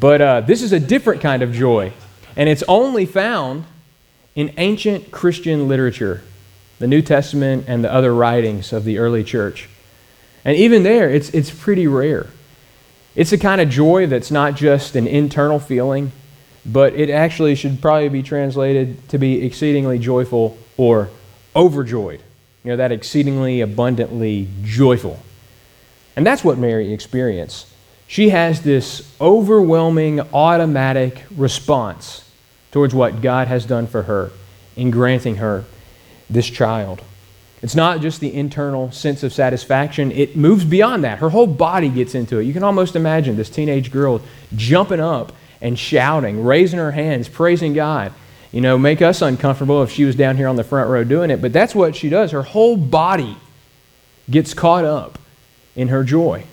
But 0.00 0.22
uh, 0.22 0.40
this 0.40 0.62
is 0.62 0.72
a 0.72 0.80
different 0.80 1.20
kind 1.20 1.42
of 1.42 1.52
joy, 1.52 1.92
and 2.36 2.48
it's 2.48 2.62
only 2.68 3.04
found 3.04 3.66
in 4.34 4.50
ancient 4.56 5.10
Christian 5.10 5.68
literature, 5.68 6.22
the 6.78 6.86
New 6.86 7.02
Testament 7.02 7.66
and 7.68 7.84
the 7.84 7.92
other 7.92 8.14
writings 8.14 8.72
of 8.72 8.84
the 8.84 8.96
early 8.96 9.24
church. 9.24 9.68
And 10.42 10.56
even 10.56 10.84
there, 10.84 11.10
it's, 11.10 11.28
it's 11.34 11.50
pretty 11.50 11.86
rare. 11.86 12.28
It's 13.14 13.32
a 13.32 13.36
kind 13.36 13.60
of 13.60 13.68
joy 13.68 14.06
that's 14.06 14.30
not 14.30 14.54
just 14.54 14.96
an 14.96 15.06
internal 15.06 15.58
feeling, 15.58 16.12
but 16.68 16.94
it 16.94 17.10
actually 17.10 17.54
should 17.54 17.80
probably 17.80 18.08
be 18.08 18.22
translated 18.22 19.08
to 19.08 19.18
be 19.18 19.44
exceedingly 19.44 19.98
joyful 19.98 20.58
or 20.76 21.10
overjoyed. 21.56 22.22
You 22.64 22.72
know, 22.72 22.76
that 22.76 22.92
exceedingly 22.92 23.60
abundantly 23.60 24.48
joyful. 24.62 25.18
And 26.16 26.26
that's 26.26 26.44
what 26.44 26.58
Mary 26.58 26.92
experienced. 26.92 27.66
She 28.06 28.30
has 28.30 28.62
this 28.62 29.14
overwhelming 29.20 30.20
automatic 30.32 31.24
response 31.36 32.28
towards 32.72 32.94
what 32.94 33.22
God 33.22 33.48
has 33.48 33.64
done 33.64 33.86
for 33.86 34.02
her 34.02 34.30
in 34.76 34.90
granting 34.90 35.36
her 35.36 35.64
this 36.28 36.46
child. 36.48 37.02
It's 37.62 37.74
not 37.74 38.00
just 38.00 38.20
the 38.20 38.32
internal 38.32 38.92
sense 38.92 39.22
of 39.22 39.32
satisfaction, 39.32 40.12
it 40.12 40.36
moves 40.36 40.64
beyond 40.64 41.04
that. 41.04 41.18
Her 41.18 41.30
whole 41.30 41.46
body 41.46 41.88
gets 41.88 42.14
into 42.14 42.38
it. 42.38 42.44
You 42.44 42.52
can 42.52 42.62
almost 42.62 42.94
imagine 42.94 43.36
this 43.36 43.50
teenage 43.50 43.90
girl 43.90 44.20
jumping 44.54 45.00
up 45.00 45.32
and 45.60 45.78
shouting, 45.78 46.44
raising 46.44 46.78
her 46.78 46.92
hands, 46.92 47.28
praising 47.28 47.74
God 47.74 48.12
you 48.52 48.60
know, 48.60 48.78
make 48.78 49.02
us 49.02 49.20
uncomfortable 49.20 49.82
if 49.82 49.90
she 49.90 50.04
was 50.04 50.16
down 50.16 50.36
here 50.36 50.48
on 50.48 50.56
the 50.56 50.64
front 50.64 50.88
row 50.88 51.04
doing 51.04 51.30
it. 51.30 51.42
But 51.42 51.52
that's 51.52 51.74
what 51.74 51.94
she 51.94 52.08
does. 52.08 52.30
Her 52.32 52.42
whole 52.42 52.76
body 52.76 53.36
gets 54.30 54.54
caught 54.54 54.84
up 54.84 55.18
in 55.76 55.88
her 55.88 56.02
joy. 56.02 56.44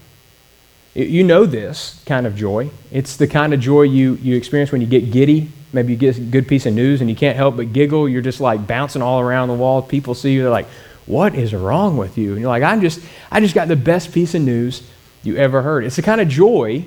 You 0.93 1.23
know 1.23 1.45
this 1.45 2.01
kind 2.05 2.25
of 2.25 2.35
joy. 2.35 2.69
It's 2.91 3.17
the 3.17 3.27
kind 3.27 3.53
of 3.53 3.59
joy 3.59 3.83
you, 3.83 4.15
you 4.15 4.35
experience 4.35 4.71
when 4.71 4.81
you 4.81 4.87
get 4.87 5.11
giddy. 5.11 5.49
Maybe 5.73 5.93
you 5.93 5.99
get 5.99 6.17
a 6.17 6.21
good 6.21 6.47
piece 6.47 6.65
of 6.65 6.73
news 6.73 7.01
and 7.01 7.09
you 7.09 7.15
can't 7.15 7.35
help 7.35 7.57
but 7.57 7.73
giggle. 7.73 8.07
You're 8.07 8.21
just 8.21 8.39
like 8.39 8.65
bouncing 8.65 9.01
all 9.01 9.19
around 9.19 9.49
the 9.49 9.55
wall. 9.55 9.81
People 9.81 10.15
see 10.15 10.33
you, 10.33 10.41
they're 10.41 10.51
like, 10.51 10.67
what 11.05 11.35
is 11.35 11.53
wrong 11.53 11.97
with 11.97 12.17
you? 12.17 12.31
And 12.31 12.41
you're 12.41 12.49
like, 12.49 12.63
I'm 12.63 12.81
just, 12.81 12.99
I 13.31 13.39
just 13.39 13.55
got 13.55 13.67
the 13.67 13.75
best 13.75 14.11
piece 14.11 14.35
of 14.35 14.41
news 14.41 14.83
you 15.23 15.37
ever 15.37 15.61
heard. 15.61 15.83
It's 15.85 15.97
the 15.97 16.01
kind 16.01 16.21
of 16.21 16.27
joy 16.27 16.85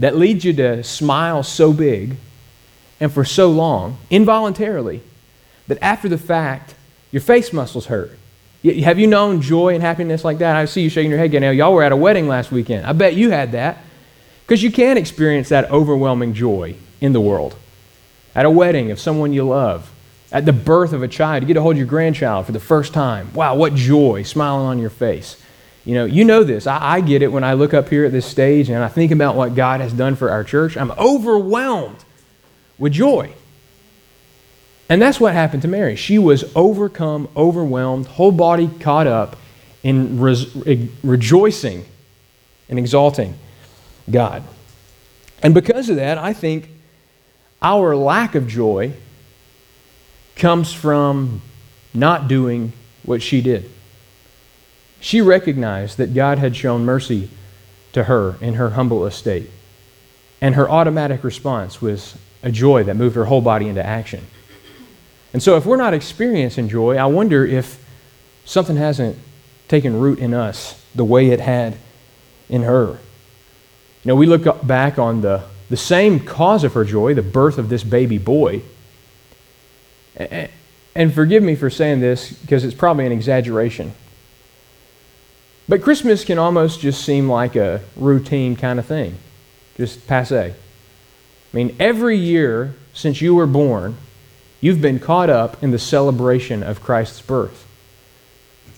that 0.00 0.16
leads 0.16 0.44
you 0.44 0.52
to 0.54 0.82
smile 0.82 1.42
so 1.42 1.72
big 1.72 2.16
and 2.98 3.12
for 3.12 3.24
so 3.24 3.50
long, 3.50 3.98
involuntarily, 4.10 5.02
that 5.68 5.78
after 5.80 6.08
the 6.08 6.18
fact, 6.18 6.74
your 7.12 7.22
face 7.22 7.52
muscles 7.52 7.86
hurt. 7.86 8.18
Have 8.64 8.98
you 8.98 9.06
known 9.06 9.40
joy 9.40 9.74
and 9.74 9.82
happiness 9.82 10.24
like 10.24 10.38
that? 10.38 10.56
I 10.56 10.66
see 10.66 10.82
you 10.82 10.90
shaking 10.90 11.10
your 11.10 11.18
head 11.18 11.26
again. 11.26 11.56
Y'all 11.56 11.72
were 11.72 11.82
at 11.82 11.92
a 11.92 11.96
wedding 11.96 12.28
last 12.28 12.50
weekend. 12.52 12.84
I 12.84 12.92
bet 12.92 13.14
you 13.14 13.30
had 13.30 13.52
that. 13.52 13.78
Because 14.46 14.62
you 14.62 14.72
can 14.72 14.98
experience 14.98 15.48
that 15.50 15.70
overwhelming 15.70 16.34
joy 16.34 16.74
in 17.00 17.12
the 17.12 17.20
world. 17.20 17.54
At 18.34 18.46
a 18.46 18.50
wedding 18.50 18.90
of 18.90 18.98
someone 19.00 19.32
you 19.32 19.44
love, 19.44 19.90
at 20.32 20.44
the 20.44 20.52
birth 20.52 20.92
of 20.92 21.02
a 21.02 21.08
child, 21.08 21.42
you 21.42 21.46
get 21.46 21.54
to 21.54 21.62
hold 21.62 21.76
your 21.76 21.86
grandchild 21.86 22.46
for 22.46 22.52
the 22.52 22.60
first 22.60 22.92
time. 22.92 23.32
Wow, 23.32 23.54
what 23.54 23.74
joy 23.74 24.24
smiling 24.24 24.66
on 24.66 24.78
your 24.78 24.90
face. 24.90 25.40
You 25.84 25.94
know, 25.94 26.04
you 26.04 26.24
know 26.24 26.44
this. 26.44 26.66
I, 26.66 26.96
I 26.96 27.00
get 27.00 27.22
it 27.22 27.28
when 27.28 27.44
I 27.44 27.54
look 27.54 27.72
up 27.72 27.88
here 27.88 28.04
at 28.04 28.12
this 28.12 28.26
stage 28.26 28.68
and 28.68 28.82
I 28.82 28.88
think 28.88 29.12
about 29.12 29.34
what 29.34 29.54
God 29.54 29.80
has 29.80 29.92
done 29.92 30.14
for 30.14 30.30
our 30.30 30.44
church. 30.44 30.76
I'm 30.76 30.90
overwhelmed 30.92 32.04
with 32.78 32.92
joy. 32.92 33.34
And 34.88 35.00
that's 35.00 35.20
what 35.20 35.32
happened 35.32 35.62
to 35.62 35.68
Mary. 35.68 35.96
She 35.96 36.18
was 36.18 36.44
overcome, 36.56 37.28
overwhelmed, 37.36 38.06
whole 38.06 38.32
body 38.32 38.68
caught 38.80 39.06
up 39.06 39.36
in 39.82 40.20
re- 40.20 40.90
rejoicing 41.02 41.86
and 42.68 42.78
exalting 42.78 43.38
God. 44.10 44.42
And 45.42 45.54
because 45.54 45.88
of 45.88 45.96
that, 45.96 46.18
I 46.18 46.32
think 46.32 46.68
our 47.62 47.96
lack 47.96 48.34
of 48.34 48.46
joy 48.48 48.92
comes 50.36 50.72
from 50.72 51.40
not 51.94 52.28
doing 52.28 52.72
what 53.04 53.22
she 53.22 53.40
did. 53.40 53.70
She 55.00 55.20
recognized 55.20 55.96
that 55.98 56.14
God 56.14 56.38
had 56.38 56.54
shown 56.54 56.84
mercy 56.84 57.30
to 57.92 58.04
her 58.04 58.36
in 58.40 58.54
her 58.54 58.70
humble 58.70 59.06
estate. 59.06 59.50
And 60.40 60.54
her 60.54 60.70
automatic 60.70 61.24
response 61.24 61.82
was, 61.82 62.14
a 62.42 62.50
joy 62.50 62.84
that 62.84 62.96
moved 62.96 63.16
her 63.16 63.26
whole 63.26 63.40
body 63.40 63.68
into 63.68 63.84
action. 63.84 64.26
And 65.32 65.42
so, 65.42 65.56
if 65.56 65.66
we're 65.66 65.76
not 65.76 65.94
experiencing 65.94 66.68
joy, 66.68 66.96
I 66.96 67.06
wonder 67.06 67.44
if 67.44 67.84
something 68.44 68.76
hasn't 68.76 69.16
taken 69.68 70.00
root 70.00 70.18
in 70.18 70.34
us 70.34 70.84
the 70.94 71.04
way 71.04 71.28
it 71.28 71.40
had 71.40 71.76
in 72.48 72.62
her. 72.62 72.98
You 74.02 74.08
know, 74.08 74.16
we 74.16 74.26
look 74.26 74.66
back 74.66 74.98
on 74.98 75.20
the, 75.20 75.44
the 75.68 75.76
same 75.76 76.20
cause 76.20 76.64
of 76.64 76.74
her 76.74 76.84
joy, 76.84 77.14
the 77.14 77.22
birth 77.22 77.58
of 77.58 77.68
this 77.68 77.84
baby 77.84 78.18
boy. 78.18 78.62
And 80.16 81.14
forgive 81.14 81.42
me 81.42 81.54
for 81.54 81.70
saying 81.70 82.00
this 82.00 82.32
because 82.32 82.64
it's 82.64 82.74
probably 82.74 83.06
an 83.06 83.12
exaggeration. 83.12 83.94
But 85.70 85.82
Christmas 85.82 86.24
can 86.24 86.36
almost 86.36 86.80
just 86.80 87.04
seem 87.04 87.28
like 87.28 87.54
a 87.54 87.80
routine 87.94 88.56
kind 88.56 88.80
of 88.80 88.86
thing, 88.86 89.14
just 89.76 90.04
passe. 90.08 90.50
I 90.50 90.54
mean, 91.52 91.76
every 91.78 92.16
year 92.16 92.74
since 92.92 93.20
you 93.20 93.36
were 93.36 93.46
born, 93.46 93.96
you've 94.60 94.80
been 94.80 94.98
caught 94.98 95.30
up 95.30 95.62
in 95.62 95.70
the 95.70 95.78
celebration 95.78 96.64
of 96.64 96.82
Christ's 96.82 97.20
birth. 97.20 97.68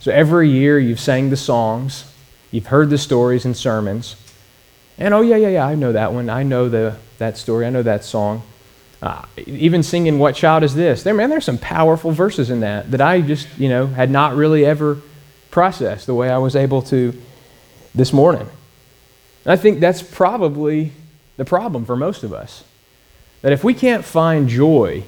So 0.01 0.13
every 0.13 0.51
year 0.51 0.79
you've 0.79 1.01
sang 1.01 1.31
the 1.31 1.37
songs, 1.39 2.13
you've 2.51 2.67
heard 2.67 2.91
the 2.91 2.99
stories 2.99 3.47
and 3.47 3.57
sermons, 3.57 4.17
and 4.99 5.15
oh 5.15 5.23
yeah, 5.23 5.37
yeah, 5.37 5.49
yeah, 5.49 5.67
I 5.67 5.75
know 5.75 5.93
that 5.93 6.13
one. 6.13 6.29
I 6.29 6.43
know 6.43 6.69
the 6.69 6.99
that 7.17 7.39
story. 7.39 7.65
I 7.65 7.71
know 7.71 7.83
that 7.83 8.05
song. 8.05 8.43
Uh, 9.01 9.25
even 9.47 9.83
singing 9.83 10.19
"What 10.19 10.35
Child 10.35 10.63
Is 10.63 10.75
This?" 10.75 11.05
There, 11.05 11.15
man, 11.15 11.31
there's 11.31 11.47
some 11.47 11.57
powerful 11.57 12.11
verses 12.11 12.51
in 12.51 12.61
that 12.61 12.91
that 12.91 13.01
I 13.01 13.23
just, 13.23 13.49
you 13.57 13.71
know, 13.71 13.87
had 13.87 14.11
not 14.11 14.37
really 14.37 14.67
ever 14.67 15.01
processed 15.53 16.07
the 16.07 16.15
way 16.15 16.29
I 16.29 16.39
was 16.39 16.57
able 16.57 16.83
to 16.83 17.17
this 17.95 18.13
morning. 18.13 18.49
And 19.45 19.53
I 19.53 19.57
think 19.57 19.79
that's 19.79 20.03
probably 20.03 20.93
the 21.37 21.45
problem 21.45 21.85
for 21.85 21.95
most 21.95 22.25
of 22.25 22.33
us. 22.33 22.65
That 23.43 23.53
if 23.53 23.63
we 23.63 23.75
can't 23.75 24.05
find 24.05 24.49
joy 24.49 25.05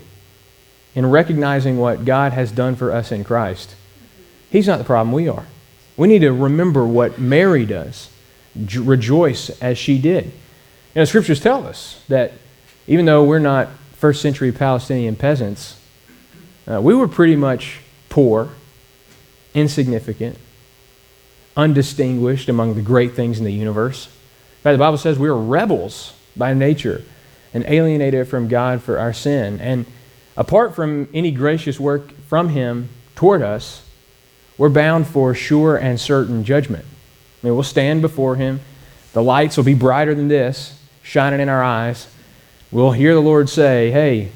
in 0.94 1.10
recognizing 1.10 1.78
what 1.78 2.04
God 2.04 2.32
has 2.32 2.52
done 2.52 2.76
for 2.76 2.92
us 2.92 3.10
in 3.10 3.24
Christ, 3.24 3.74
He's 4.50 4.68
not 4.68 4.78
the 4.78 4.84
problem, 4.84 5.12
we 5.12 5.28
are. 5.28 5.46
We 5.96 6.06
need 6.06 6.20
to 6.20 6.32
remember 6.32 6.86
what 6.86 7.18
Mary 7.18 7.66
does, 7.66 8.08
rejoice 8.54 9.50
as 9.60 9.78
she 9.78 9.98
did. 9.98 10.26
You 10.26 11.00
know, 11.00 11.04
scriptures 11.06 11.40
tell 11.40 11.66
us 11.66 12.00
that 12.08 12.32
even 12.86 13.04
though 13.04 13.24
we're 13.24 13.40
not 13.40 13.68
first 13.94 14.22
century 14.22 14.52
Palestinian 14.52 15.16
peasants, 15.16 15.80
uh, 16.70 16.80
we 16.80 16.94
were 16.94 17.08
pretty 17.08 17.34
much 17.34 17.80
poor, 18.08 18.50
insignificant, 19.54 20.36
undistinguished 21.56 22.48
among 22.48 22.74
the 22.74 22.82
great 22.82 23.14
things 23.14 23.38
in 23.38 23.44
the 23.44 23.52
universe. 23.52 24.06
In 24.06 24.62
fact, 24.62 24.74
the 24.74 24.78
Bible 24.78 24.98
says 24.98 25.18
we 25.18 25.28
are 25.28 25.36
rebels 25.36 26.14
by 26.36 26.54
nature 26.54 27.02
and 27.52 27.64
alienated 27.66 28.28
from 28.28 28.48
God 28.48 28.82
for 28.82 28.98
our 28.98 29.12
sin. 29.12 29.60
And 29.60 29.86
apart 30.36 30.74
from 30.74 31.08
any 31.14 31.30
gracious 31.30 31.78
work 31.78 32.12
from 32.26 32.48
Him 32.50 32.88
toward 33.14 33.42
us, 33.42 33.88
we're 34.58 34.68
bound 34.68 35.06
for 35.06 35.34
sure 35.34 35.76
and 35.76 35.98
certain 35.98 36.44
judgment. 36.44 36.84
I 36.84 37.46
mean, 37.46 37.54
we'll 37.54 37.62
stand 37.62 38.02
before 38.02 38.36
Him. 38.36 38.60
The 39.12 39.22
lights 39.22 39.56
will 39.56 39.64
be 39.64 39.74
brighter 39.74 40.14
than 40.14 40.28
this, 40.28 40.80
shining 41.02 41.40
in 41.40 41.48
our 41.48 41.62
eyes. 41.62 42.08
We'll 42.72 42.92
hear 42.92 43.14
the 43.14 43.20
Lord 43.20 43.48
say, 43.48 43.92
Hey, 43.92 44.30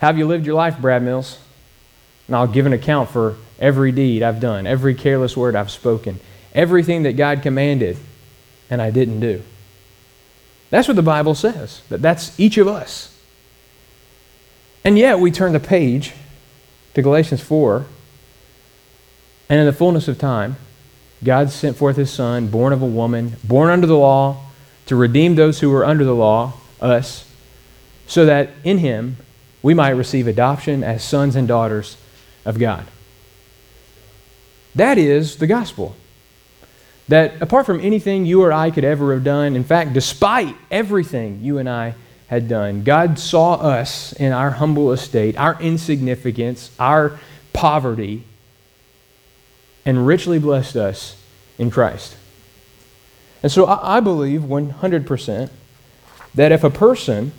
have 0.00 0.18
you 0.18 0.26
lived 0.26 0.46
your 0.46 0.54
life, 0.54 0.78
Brad 0.78 1.02
Mills? 1.02 1.38
And 2.28 2.36
I'll 2.36 2.46
give 2.46 2.66
an 2.66 2.72
account 2.72 3.08
for 3.10 3.36
every 3.58 3.92
deed 3.92 4.22
I've 4.22 4.40
done, 4.40 4.66
every 4.66 4.94
careless 4.94 5.36
word 5.36 5.56
I've 5.56 5.70
spoken, 5.70 6.20
everything 6.54 7.02
that 7.04 7.14
God 7.14 7.42
commanded 7.42 7.96
and 8.70 8.82
I 8.82 8.90
didn't 8.90 9.20
do. 9.20 9.42
That's 10.70 10.88
what 10.88 10.96
the 10.96 11.02
Bible 11.02 11.34
says, 11.34 11.82
that 11.88 12.02
that's 12.02 12.38
each 12.38 12.58
of 12.58 12.66
us. 12.68 13.16
And 14.84 14.98
yet 14.98 15.18
we 15.18 15.30
turn 15.30 15.52
the 15.52 15.60
page 15.60 16.12
to 16.94 17.02
Galatians 17.02 17.42
4, 17.42 17.86
and 19.48 19.60
in 19.60 19.66
the 19.66 19.72
fullness 19.72 20.08
of 20.08 20.18
time, 20.18 20.56
God 21.22 21.50
sent 21.50 21.76
forth 21.76 21.96
his 21.96 22.10
Son, 22.10 22.48
born 22.48 22.72
of 22.72 22.82
a 22.82 22.86
woman, 22.86 23.36
born 23.44 23.70
under 23.70 23.86
the 23.86 23.96
law, 23.96 24.42
to 24.86 24.96
redeem 24.96 25.34
those 25.34 25.60
who 25.60 25.70
were 25.70 25.84
under 25.84 26.04
the 26.04 26.14
law, 26.14 26.54
us, 26.80 27.28
so 28.06 28.24
that 28.26 28.50
in 28.64 28.78
him 28.78 29.16
we 29.62 29.74
might 29.74 29.90
receive 29.90 30.26
adoption 30.26 30.84
as 30.84 31.02
sons 31.02 31.34
and 31.36 31.48
daughters 31.48 31.96
of 32.44 32.58
God. 32.58 32.86
That 34.76 34.98
is 34.98 35.36
the 35.36 35.46
gospel. 35.46 35.96
That 37.08 37.40
apart 37.40 37.66
from 37.66 37.80
anything 37.80 38.26
you 38.26 38.42
or 38.42 38.52
I 38.52 38.70
could 38.70 38.84
ever 38.84 39.12
have 39.14 39.24
done, 39.24 39.56
in 39.56 39.64
fact, 39.64 39.92
despite 39.92 40.54
everything 40.70 41.40
you 41.42 41.58
and 41.58 41.68
I 41.68 41.94
had 42.28 42.48
done, 42.48 42.84
God 42.84 43.18
saw 43.18 43.54
us 43.54 44.12
in 44.12 44.32
our 44.32 44.50
humble 44.50 44.92
estate, 44.92 45.36
our 45.38 45.60
insignificance, 45.60 46.70
our 46.78 47.18
poverty, 47.52 48.24
and 49.84 50.06
richly 50.06 50.38
blessed 50.38 50.76
us 50.76 51.16
in 51.58 51.70
Christ. 51.70 52.16
And 53.42 53.52
so 53.52 53.66
I, 53.66 54.00
believe 54.00 54.42
100% 54.42 55.50
that 56.34 56.52
if 56.52 56.64
a 56.64 56.70
person 56.70 57.32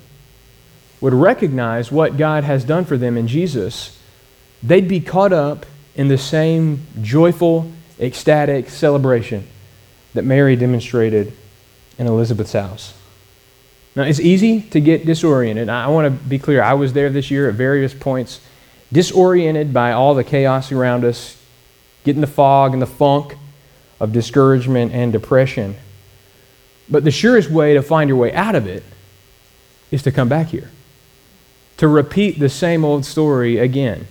would 1.02 1.14
recognize 1.14 1.92
what 1.92 2.18
God 2.18 2.46
has 2.46 2.64
done 2.64 2.86
for 2.86 2.98
them 2.98 3.18
in 3.18 3.28
Jesus, 3.28 4.02
they'd 4.64 4.88
be 4.88 5.02
caught 5.02 5.34
up 5.34 5.66
in 5.98 6.08
the 6.08 6.18
same 6.18 6.86
joyful, 7.02 7.70
ecstatic 8.00 8.70
celebration 8.70 9.46
that 10.14 10.24
Mary 10.24 10.56
demonstrated 10.56 11.34
in 11.98 12.08
Elizabeth's 12.08 12.54
house. 12.54 12.94
Now, 13.96 14.04
it's 14.04 14.20
easy 14.20 14.62
to 14.62 14.80
get 14.80 15.08
disoriented. 15.08 15.70
I 15.70 15.88
want 15.88 16.06
to 16.06 16.30
be 16.30 16.38
clear. 16.38 16.62
I 16.62 16.76
was 16.76 16.94
there 16.94 17.10
this 17.10 17.32
year 17.32 17.50
at 17.50 17.56
various 17.56 17.96
points, 17.96 18.40
disoriented 18.94 19.74
by 19.74 19.92
all 19.92 20.14
the 20.14 20.24
chaos 20.24 20.72
around 20.72 21.04
us, 21.04 21.36
getting 22.04 22.22
the 22.22 22.28
fog 22.28 22.74
and 22.74 22.82
the 22.82 22.86
funk 22.86 23.36
of 24.00 24.14
discouragement 24.14 24.92
and 24.92 25.12
depression. 25.12 25.76
But 26.88 27.06
the 27.06 27.12
surest 27.12 27.50
way 27.50 27.74
to 27.74 27.82
find 27.82 28.08
your 28.08 28.20
way 28.20 28.32
out 28.34 28.54
of 28.54 28.68
it 28.68 28.84
is 29.90 30.04
to 30.04 30.12
come 30.12 30.30
back 30.30 30.48
here, 30.48 30.70
to 31.78 31.88
repeat 31.88 32.38
the 32.38 32.50
same 32.50 32.86
old 32.86 33.04
story 33.04 33.58
again, 33.58 34.08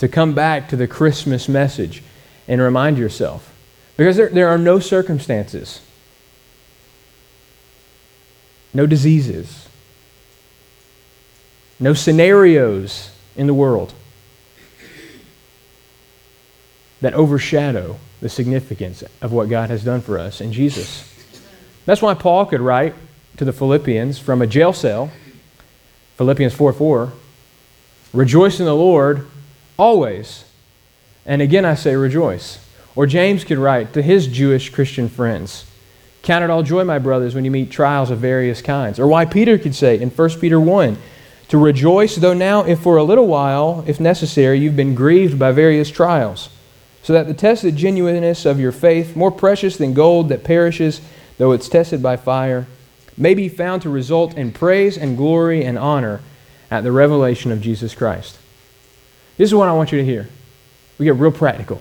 to 0.00 0.08
come 0.08 0.32
back 0.32 0.66
to 0.66 0.76
the 0.76 0.88
Christmas 0.88 1.46
message 1.46 2.02
and 2.48 2.58
remind 2.58 2.96
yourself. 2.96 3.54
Because 3.98 4.16
there, 4.16 4.30
there 4.30 4.48
are 4.48 4.56
no 4.56 4.78
circumstances, 4.78 5.82
no 8.72 8.86
diseases, 8.86 9.68
no 11.78 11.92
scenarios 11.92 13.10
in 13.36 13.46
the 13.46 13.52
world 13.52 13.92
that 17.02 17.12
overshadow 17.12 17.98
the 18.22 18.30
significance 18.30 19.04
of 19.20 19.32
what 19.32 19.50
God 19.50 19.68
has 19.68 19.84
done 19.84 20.00
for 20.00 20.18
us 20.18 20.40
in 20.40 20.50
Jesus. 20.50 21.06
That's 21.84 22.00
why 22.00 22.14
Paul 22.14 22.46
could 22.46 22.62
write 22.62 22.94
to 23.36 23.44
the 23.44 23.52
Philippians 23.52 24.18
from 24.18 24.40
a 24.40 24.46
jail 24.46 24.72
cell, 24.72 25.10
Philippians 26.16 26.54
4 26.54 26.72
4, 26.72 27.12
rejoice 28.14 28.60
in 28.60 28.64
the 28.64 28.74
Lord 28.74 29.29
always. 29.80 30.44
And 31.26 31.42
again, 31.42 31.64
I 31.64 31.74
say 31.74 31.96
rejoice. 31.96 32.64
Or 32.94 33.06
James 33.06 33.44
could 33.44 33.58
write 33.58 33.92
to 33.94 34.02
his 34.02 34.26
Jewish 34.26 34.70
Christian 34.70 35.08
friends, 35.08 35.64
Count 36.22 36.44
it 36.44 36.50
all 36.50 36.62
joy, 36.62 36.84
my 36.84 36.98
brothers, 36.98 37.34
when 37.34 37.46
you 37.46 37.50
meet 37.50 37.70
trials 37.70 38.10
of 38.10 38.18
various 38.18 38.60
kinds. 38.60 39.00
Or 39.00 39.06
why 39.06 39.24
Peter 39.24 39.56
could 39.56 39.74
say 39.74 39.98
in 39.98 40.10
1 40.10 40.30
Peter 40.38 40.60
1, 40.60 40.98
to 41.48 41.58
rejoice, 41.58 42.16
though 42.16 42.34
now, 42.34 42.62
if 42.62 42.80
for 42.80 42.96
a 42.96 43.02
little 43.02 43.26
while, 43.26 43.82
if 43.86 43.98
necessary, 43.98 44.58
you've 44.58 44.76
been 44.76 44.94
grieved 44.94 45.38
by 45.38 45.50
various 45.50 45.90
trials 45.90 46.50
so 47.02 47.12
that 47.12 47.26
the 47.26 47.34
tested 47.34 47.76
genuineness 47.76 48.44
of 48.44 48.60
your 48.60 48.72
faith, 48.72 49.16
more 49.16 49.30
precious 49.30 49.76
than 49.76 49.94
gold 49.94 50.28
that 50.28 50.44
perishes, 50.44 51.00
though 51.38 51.52
it's 51.52 51.68
tested 51.68 52.02
by 52.02 52.16
fire, 52.16 52.66
may 53.16 53.34
be 53.34 53.48
found 53.48 53.82
to 53.82 53.90
result 53.90 54.36
in 54.36 54.52
praise 54.52 54.96
and 54.98 55.16
glory 55.16 55.64
and 55.64 55.78
honor 55.78 56.20
at 56.70 56.84
the 56.84 56.92
revelation 56.92 57.50
of 57.50 57.60
Jesus 57.60 57.94
Christ. 57.94 58.38
This 59.40 59.48
is 59.48 59.54
what 59.54 59.68
I 59.68 59.72
want 59.72 59.90
you 59.90 59.96
to 59.96 60.04
hear. 60.04 60.28
We 60.98 61.06
get 61.06 61.14
real 61.14 61.32
practical. 61.32 61.80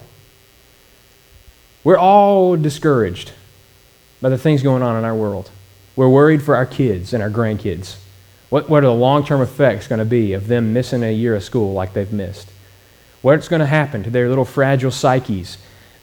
We're 1.84 1.98
all 1.98 2.56
discouraged 2.56 3.34
by 4.22 4.30
the 4.30 4.38
things 4.38 4.64
going 4.64 4.82
on 4.82 4.96
in 4.96 5.04
our 5.04 5.14
world. 5.14 5.52
We're 5.98 6.08
worried 6.08 6.42
for 6.42 6.56
our 6.56 6.66
kids 6.66 7.14
and 7.14 7.22
our 7.22 7.30
grandkids. 7.30 7.98
What, 8.48 8.70
what 8.70 8.86
are 8.86 8.88
the 8.88 8.94
long 8.94 9.26
term 9.26 9.42
effects 9.42 9.90
going 9.90 10.00
to 10.00 10.06
be 10.06 10.32
of 10.32 10.48
them 10.48 10.72
missing 10.72 11.04
a 11.04 11.12
year 11.12 11.36
of 11.36 11.44
school 11.44 11.74
like 11.74 11.92
they've 11.92 12.14
missed? 12.14 12.50
what's 13.22 13.50
going 13.50 13.60
to 13.60 13.66
happen 13.66 14.04
to 14.04 14.10
their 14.10 14.30
little 14.30 14.46
fragile 14.46 14.90
psyches 14.90 15.58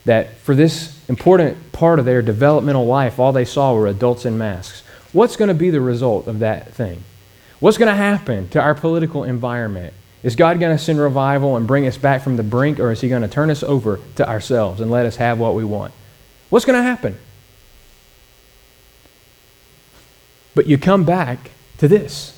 that 0.05 0.37
for 0.37 0.53
this 0.53 1.09
important 1.09 1.71
part 1.71 1.97
of 1.97 2.05
their 2.05 2.21
developmental 2.21 2.85
life, 2.85 3.17
all 3.17 3.31
they 3.31 3.45
saw 3.45 3.73
were 3.73 3.87
adults 3.87 4.27
in 4.27 4.37
masks. 4.37 4.83
What's 5.11 5.35
going 5.35 5.47
to 5.47 5.55
be 5.55 5.71
the 5.71 5.81
result 5.81 6.27
of 6.27 6.37
that 6.37 6.71
thing? 6.71 7.03
What's 7.59 7.79
going 7.79 7.89
to 7.89 7.95
happen 7.95 8.47
to 8.49 8.61
our 8.61 8.75
political 8.75 9.23
environment? 9.23 9.95
Is 10.23 10.35
God 10.35 10.59
going 10.59 10.75
to 10.75 10.83
send 10.83 10.99
revival 10.99 11.55
and 11.55 11.67
bring 11.67 11.85
us 11.85 11.97
back 11.97 12.21
from 12.21 12.37
the 12.37 12.43
brink, 12.43 12.79
or 12.79 12.91
is 12.91 13.01
He 13.01 13.09
going 13.09 13.21
to 13.21 13.27
turn 13.27 13.49
us 13.49 13.63
over 13.63 13.99
to 14.15 14.27
ourselves 14.27 14.81
and 14.81 14.89
let 14.89 15.05
us 15.05 15.17
have 15.17 15.39
what 15.39 15.55
we 15.55 15.63
want? 15.63 15.93
What's 16.49 16.65
going 16.65 16.79
to 16.79 16.83
happen? 16.83 17.17
But 20.55 20.65
you 20.65 20.77
come 20.77 21.03
back 21.03 21.51
to 21.77 21.87
this 21.87 22.33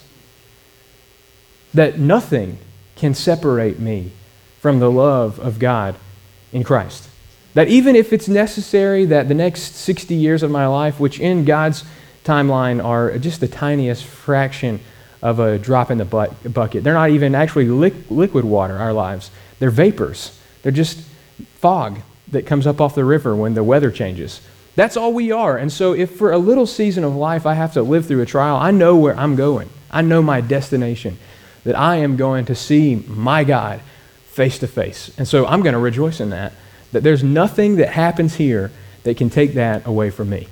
that 1.73 1.99
nothing 1.99 2.57
can 2.95 3.13
separate 3.13 3.79
me 3.79 4.11
from 4.59 4.79
the 4.79 4.91
love 4.91 5.39
of 5.39 5.59
God 5.59 5.95
in 6.51 6.63
Christ. 6.63 7.07
That 7.53 7.67
even 7.67 7.95
if 7.95 8.11
it's 8.11 8.27
necessary 8.27 9.05
that 9.05 9.27
the 9.27 9.33
next 9.33 9.75
60 9.75 10.13
years 10.15 10.43
of 10.43 10.51
my 10.51 10.67
life, 10.67 10.99
which 10.99 11.19
in 11.19 11.45
God's 11.45 11.83
timeline 12.25 12.83
are 12.83 13.17
just 13.17 13.39
the 13.39 13.47
tiniest 13.47 14.03
fraction 14.03 14.79
of 15.21 15.39
a 15.39 15.57
drop 15.57 15.91
in 15.91 15.97
the 15.97 16.05
bucket, 16.05 16.83
they're 16.83 16.93
not 16.93 17.09
even 17.09 17.35
actually 17.35 17.67
liquid 17.67 18.45
water, 18.45 18.77
our 18.77 18.93
lives. 18.93 19.31
They're 19.59 19.69
vapors. 19.69 20.37
They're 20.61 20.71
just 20.71 21.01
fog 21.55 21.99
that 22.29 22.45
comes 22.45 22.65
up 22.67 22.79
off 22.79 22.95
the 22.95 23.05
river 23.05 23.35
when 23.35 23.53
the 23.53 23.63
weather 23.63 23.91
changes. 23.91 24.41
That's 24.75 24.95
all 24.95 25.13
we 25.13 25.31
are. 25.31 25.57
And 25.57 25.71
so, 25.71 25.93
if 25.93 26.15
for 26.15 26.31
a 26.31 26.37
little 26.37 26.65
season 26.65 27.03
of 27.03 27.15
life 27.15 27.45
I 27.45 27.55
have 27.55 27.73
to 27.73 27.81
live 27.81 28.05
through 28.05 28.21
a 28.21 28.25
trial, 28.25 28.55
I 28.55 28.71
know 28.71 28.95
where 28.95 29.17
I'm 29.17 29.35
going. 29.35 29.69
I 29.91 30.01
know 30.01 30.21
my 30.21 30.39
destination, 30.39 31.17
that 31.63 31.77
I 31.77 31.97
am 31.97 32.15
going 32.15 32.45
to 32.45 32.55
see 32.55 32.95
my 33.07 33.43
God 33.43 33.81
face 34.27 34.59
to 34.59 34.67
face. 34.67 35.11
And 35.17 35.27
so 35.27 35.45
I'm 35.45 35.61
going 35.63 35.73
to 35.73 35.79
rejoice 35.79 36.19
in 36.19 36.29
that, 36.29 36.53
that 36.91 37.03
there's 37.03 37.23
nothing 37.23 37.75
that 37.77 37.89
happens 37.89 38.35
here 38.35 38.71
that 39.03 39.17
can 39.17 39.29
take 39.29 39.55
that 39.55 39.85
away 39.85 40.11
from 40.11 40.29
me. 40.29 40.47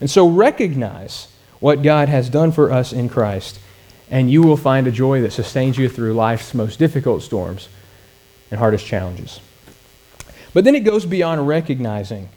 And 0.00 0.10
so 0.10 0.28
recognize 0.28 1.28
what 1.60 1.82
God 1.82 2.08
has 2.08 2.28
done 2.28 2.52
for 2.52 2.70
us 2.70 2.92
in 2.92 3.08
Christ, 3.08 3.58
and 4.10 4.30
you 4.30 4.42
will 4.42 4.56
find 4.56 4.86
a 4.86 4.92
joy 4.92 5.20
that 5.22 5.32
sustains 5.32 5.78
you 5.78 5.88
through 5.88 6.14
life's 6.14 6.54
most 6.54 6.78
difficult 6.78 7.22
storms 7.22 7.68
and 8.50 8.58
hardest 8.58 8.86
challenges. 8.86 9.40
But 10.52 10.64
then 10.64 10.74
it 10.74 10.80
goes 10.80 11.04
beyond 11.04 11.48
recognizing 11.48 12.28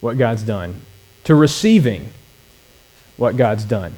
what 0.00 0.18
God's 0.18 0.42
done 0.42 0.80
to 1.24 1.34
receiving 1.34 2.10
what 3.16 3.36
God's 3.36 3.64
done. 3.64 3.94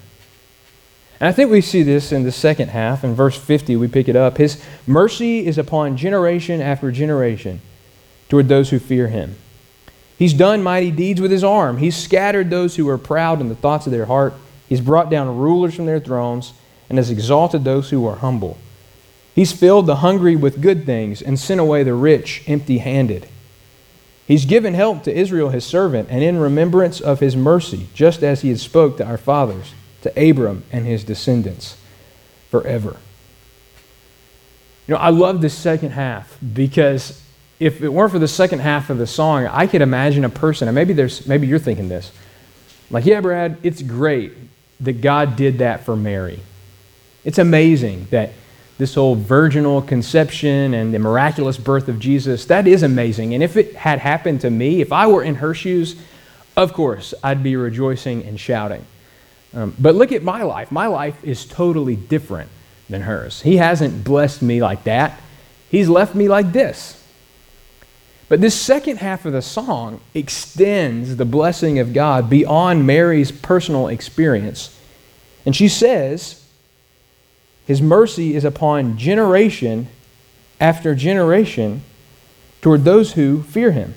And 1.18 1.28
I 1.28 1.32
think 1.32 1.50
we 1.50 1.60
see 1.60 1.82
this 1.82 2.12
in 2.12 2.24
the 2.24 2.32
second 2.32 2.68
half. 2.68 3.02
In 3.02 3.14
verse 3.14 3.36
50, 3.36 3.76
we 3.76 3.88
pick 3.88 4.08
it 4.08 4.16
up. 4.16 4.36
His 4.36 4.62
mercy 4.86 5.46
is 5.46 5.56
upon 5.56 5.96
generation 5.96 6.60
after 6.60 6.90
generation 6.90 7.60
toward 8.28 8.48
those 8.48 8.70
who 8.70 8.78
fear 8.78 9.08
him. 9.08 9.36
He's 10.18 10.34
done 10.34 10.62
mighty 10.62 10.90
deeds 10.90 11.20
with 11.20 11.30
his 11.30 11.44
arm. 11.44 11.78
He's 11.78 11.96
scattered 11.96 12.50
those 12.50 12.76
who 12.76 12.88
are 12.88 12.98
proud 12.98 13.40
in 13.40 13.48
the 13.48 13.54
thoughts 13.54 13.86
of 13.86 13.92
their 13.92 14.06
heart. 14.06 14.34
He's 14.68 14.80
brought 14.80 15.10
down 15.10 15.36
rulers 15.36 15.74
from 15.74 15.86
their 15.86 16.00
thrones 16.00 16.52
and 16.88 16.98
has 16.98 17.10
exalted 17.10 17.64
those 17.64 17.90
who 17.90 18.06
are 18.06 18.16
humble. 18.16 18.58
He's 19.34 19.52
filled 19.52 19.86
the 19.86 19.96
hungry 19.96 20.34
with 20.34 20.62
good 20.62 20.86
things 20.86 21.20
and 21.20 21.38
sent 21.38 21.60
away 21.60 21.82
the 21.82 21.94
rich 21.94 22.42
empty 22.46 22.78
handed. 22.78 23.28
He's 24.26 24.44
given 24.44 24.74
help 24.74 25.04
to 25.04 25.16
Israel, 25.16 25.50
his 25.50 25.64
servant, 25.64 26.08
and 26.10 26.22
in 26.22 26.38
remembrance 26.38 27.00
of 27.00 27.20
his 27.20 27.36
mercy, 27.36 27.86
just 27.94 28.22
as 28.22 28.40
he 28.40 28.48
had 28.48 28.58
spoke 28.58 28.96
to 28.96 29.06
our 29.06 29.18
fathers, 29.18 29.72
to 30.02 30.30
Abram 30.30 30.64
and 30.72 30.84
his 30.86 31.04
descendants 31.04 31.76
forever. 32.50 32.96
You 34.88 34.94
know, 34.94 35.00
I 35.00 35.10
love 35.10 35.42
this 35.42 35.54
second 35.54 35.90
half 35.90 36.38
because 36.54 37.22
if 37.60 37.82
it 37.82 37.88
weren't 37.88 38.12
for 38.12 38.18
the 38.18 38.28
second 38.28 38.60
half 38.60 38.90
of 38.90 38.98
the 38.98 39.06
song, 39.06 39.46
I 39.46 39.66
could 39.66 39.82
imagine 39.82 40.24
a 40.24 40.28
person, 40.28 40.66
and 40.66 40.74
maybe 40.74 40.92
there's 40.92 41.26
maybe 41.26 41.46
you're 41.46 41.58
thinking 41.58 41.88
this. 41.88 42.10
Like, 42.90 43.04
yeah, 43.04 43.20
Brad, 43.20 43.58
it's 43.62 43.82
great 43.82 44.32
that 44.80 45.00
God 45.00 45.36
did 45.36 45.58
that 45.58 45.84
for 45.84 45.96
Mary. 45.96 46.40
It's 47.24 47.38
amazing 47.38 48.08
that 48.10 48.32
this 48.78 48.94
whole 48.94 49.14
virginal 49.14 49.80
conception 49.80 50.74
and 50.74 50.92
the 50.92 50.98
miraculous 50.98 51.56
birth 51.56 51.88
of 51.88 51.98
Jesus, 51.98 52.44
that 52.46 52.66
is 52.68 52.82
amazing. 52.82 53.32
And 53.32 53.42
if 53.42 53.56
it 53.56 53.74
had 53.74 53.98
happened 53.98 54.42
to 54.42 54.50
me, 54.50 54.80
if 54.80 54.92
I 54.92 55.06
were 55.06 55.22
in 55.22 55.36
her 55.36 55.54
shoes, 55.54 55.96
of 56.56 56.72
course, 56.72 57.14
I'd 57.22 57.42
be 57.42 57.56
rejoicing 57.56 58.24
and 58.24 58.38
shouting. 58.38 58.84
Um, 59.54 59.74
but 59.78 59.94
look 59.94 60.12
at 60.12 60.22
my 60.22 60.42
life. 60.42 60.70
My 60.70 60.86
life 60.86 61.22
is 61.24 61.46
totally 61.46 61.96
different 61.96 62.50
than 62.90 63.02
hers. 63.02 63.40
He 63.42 63.56
hasn't 63.56 64.04
blessed 64.04 64.42
me 64.42 64.60
like 64.62 64.84
that, 64.84 65.20
He's 65.68 65.88
left 65.88 66.14
me 66.14 66.28
like 66.28 66.52
this. 66.52 67.02
But 68.28 68.40
this 68.40 68.60
second 68.60 68.98
half 68.98 69.24
of 69.24 69.32
the 69.32 69.42
song 69.42 70.00
extends 70.12 71.16
the 71.16 71.24
blessing 71.24 71.78
of 71.78 71.92
God 71.92 72.28
beyond 72.28 72.86
Mary's 72.86 73.30
personal 73.30 73.86
experience. 73.86 74.78
And 75.44 75.54
she 75.54 75.68
says, 75.68 76.44
His 77.66 77.80
mercy 77.80 78.34
is 78.34 78.44
upon 78.44 78.98
generation 78.98 79.88
after 80.60 80.94
generation 80.94 81.82
toward 82.62 82.84
those 82.84 83.12
who 83.12 83.42
fear 83.42 83.70
Him. 83.70 83.94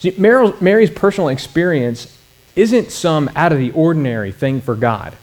See, 0.00 0.14
Mary's 0.18 0.90
personal 0.90 1.28
experience 1.28 2.18
isn't 2.54 2.90
some 2.90 3.30
out 3.34 3.52
of 3.52 3.58
the 3.58 3.70
ordinary 3.70 4.30
thing 4.30 4.60
for 4.60 4.74
God. 4.74 5.16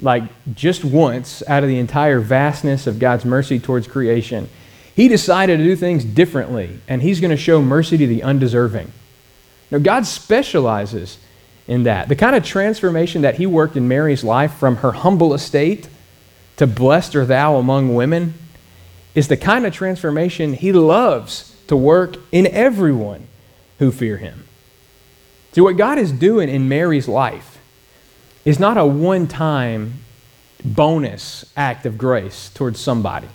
Like 0.00 0.24
just 0.54 0.84
once, 0.84 1.42
out 1.48 1.62
of 1.62 1.68
the 1.68 1.78
entire 1.78 2.20
vastness 2.20 2.86
of 2.86 2.98
God's 2.98 3.24
mercy 3.24 3.58
towards 3.58 3.88
creation, 3.88 4.48
he 4.98 5.06
decided 5.06 5.58
to 5.58 5.62
do 5.62 5.76
things 5.76 6.04
differently, 6.04 6.80
and 6.88 7.00
he's 7.00 7.20
going 7.20 7.30
to 7.30 7.36
show 7.36 7.62
mercy 7.62 7.96
to 7.96 8.06
the 8.08 8.24
undeserving. 8.24 8.90
Now, 9.70 9.78
God 9.78 10.04
specializes 10.06 11.18
in 11.68 11.84
that. 11.84 12.08
The 12.08 12.16
kind 12.16 12.34
of 12.34 12.44
transformation 12.44 13.22
that 13.22 13.36
he 13.36 13.46
worked 13.46 13.76
in 13.76 13.86
Mary's 13.86 14.24
life 14.24 14.54
from 14.54 14.78
her 14.78 14.90
humble 14.90 15.34
estate 15.34 15.88
to 16.56 16.66
blessed 16.66 17.14
are 17.14 17.24
thou 17.24 17.58
among 17.58 17.94
women 17.94 18.34
is 19.14 19.28
the 19.28 19.36
kind 19.36 19.64
of 19.64 19.72
transformation 19.72 20.54
he 20.54 20.72
loves 20.72 21.56
to 21.68 21.76
work 21.76 22.16
in 22.32 22.48
everyone 22.48 23.28
who 23.78 23.92
fear 23.92 24.16
him. 24.16 24.48
See, 25.52 25.60
what 25.60 25.76
God 25.76 25.98
is 25.98 26.10
doing 26.10 26.48
in 26.48 26.68
Mary's 26.68 27.06
life 27.06 27.60
is 28.44 28.58
not 28.58 28.76
a 28.76 28.84
one 28.84 29.28
time 29.28 30.00
bonus 30.64 31.44
act 31.56 31.86
of 31.86 31.98
grace 31.98 32.50
towards 32.52 32.80
somebody. 32.80 33.28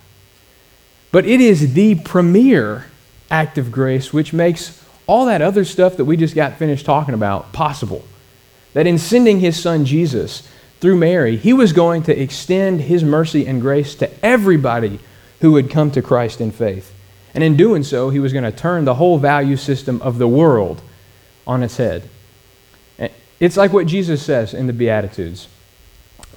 But 1.14 1.28
it 1.28 1.40
is 1.40 1.76
the 1.76 1.94
premier 1.94 2.88
act 3.30 3.60
of 3.60 3.72
grace 3.72 4.12
which 4.12 4.34
makes 4.34 4.84
all 5.06 5.28
that 5.28 5.44
other 5.44 5.64
stuff 5.64 5.96
that 5.98 6.06
we 6.06 6.18
just 6.18 6.34
got 6.34 6.58
finished 6.58 6.88
talking 6.88 7.14
about 7.14 7.54
possible. 7.54 8.04
That 8.74 8.88
in 8.88 8.98
sending 8.98 9.40
his 9.40 9.62
son 9.62 9.86
Jesus 9.86 10.50
through 10.82 10.98
Mary, 10.98 11.38
he 11.38 11.54
was 11.54 11.72
going 11.72 12.02
to 12.04 12.20
extend 12.20 12.82
his 12.82 13.04
mercy 13.04 13.46
and 13.46 13.62
grace 13.62 13.94
to 13.96 14.26
everybody 14.26 15.00
who 15.42 15.52
would 15.52 15.70
come 15.70 15.92
to 15.92 16.02
Christ 16.02 16.42
in 16.42 16.52
faith. 16.52 16.92
And 17.36 17.44
in 17.44 17.56
doing 17.56 17.84
so, 17.84 18.10
he 18.10 18.20
was 18.20 18.34
going 18.34 18.44
to 18.46 18.52
turn 18.52 18.86
the 18.86 18.96
whole 18.96 19.20
value 19.20 19.56
system 19.56 20.02
of 20.02 20.18
the 20.18 20.28
world 20.28 20.82
on 21.46 21.62
its 21.62 21.78
head. 21.78 22.10
It's 23.40 23.56
like 23.56 23.72
what 23.72 23.86
Jesus 23.86 24.24
says 24.24 24.56
in 24.56 24.66
the 24.66 24.74
Beatitudes 24.74 25.48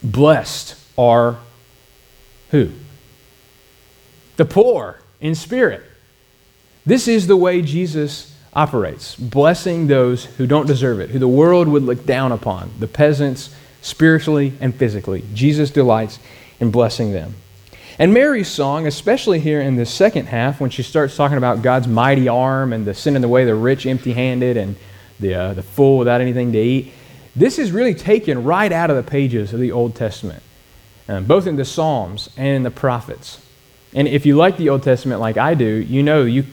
Blessed 0.02 0.78
are 0.98 1.38
who? 2.50 2.72
The 4.36 4.44
poor 4.44 5.00
in 5.20 5.34
spirit. 5.34 5.82
This 6.84 7.08
is 7.08 7.26
the 7.26 7.36
way 7.36 7.62
Jesus 7.62 8.34
operates, 8.54 9.16
blessing 9.16 9.86
those 9.86 10.24
who 10.24 10.46
don't 10.46 10.66
deserve 10.66 11.00
it, 11.00 11.10
who 11.10 11.18
the 11.18 11.28
world 11.28 11.68
would 11.68 11.82
look 11.82 12.06
down 12.06 12.32
upon, 12.32 12.70
the 12.78 12.88
peasants 12.88 13.54
spiritually 13.82 14.52
and 14.60 14.74
physically. 14.74 15.24
Jesus 15.34 15.70
delights 15.70 16.18
in 16.58 16.70
blessing 16.70 17.12
them. 17.12 17.34
And 17.98 18.12
Mary's 18.12 18.48
song, 18.48 18.86
especially 18.86 19.40
here 19.40 19.60
in 19.60 19.76
the 19.76 19.86
second 19.86 20.26
half, 20.26 20.60
when 20.60 20.70
she 20.70 20.82
starts 20.82 21.16
talking 21.16 21.38
about 21.38 21.62
God's 21.62 21.88
mighty 21.88 22.28
arm 22.28 22.72
and 22.72 22.84
the 22.84 22.94
sending 22.94 23.24
away 23.24 23.44
the 23.44 23.54
rich 23.54 23.86
empty 23.86 24.12
handed 24.12 24.56
and 24.56 24.76
the, 25.18 25.34
uh, 25.34 25.54
the 25.54 25.62
full 25.62 25.98
without 25.98 26.20
anything 26.20 26.52
to 26.52 26.58
eat, 26.58 26.92
this 27.34 27.58
is 27.58 27.72
really 27.72 27.94
taken 27.94 28.44
right 28.44 28.72
out 28.72 28.90
of 28.90 28.96
the 28.96 29.02
pages 29.02 29.52
of 29.52 29.60
the 29.60 29.72
Old 29.72 29.94
Testament, 29.94 30.42
um, 31.08 31.24
both 31.24 31.46
in 31.46 31.56
the 31.56 31.64
Psalms 31.64 32.28
and 32.36 32.48
in 32.48 32.62
the 32.64 32.70
prophets. 32.70 33.45
And 33.94 34.08
if 34.08 34.26
you 34.26 34.36
like 34.36 34.56
the 34.56 34.68
Old 34.68 34.82
Testament 34.82 35.20
like 35.20 35.36
I 35.36 35.54
do, 35.54 35.64
you 35.64 36.02
know 36.02 36.24
you 36.24 36.44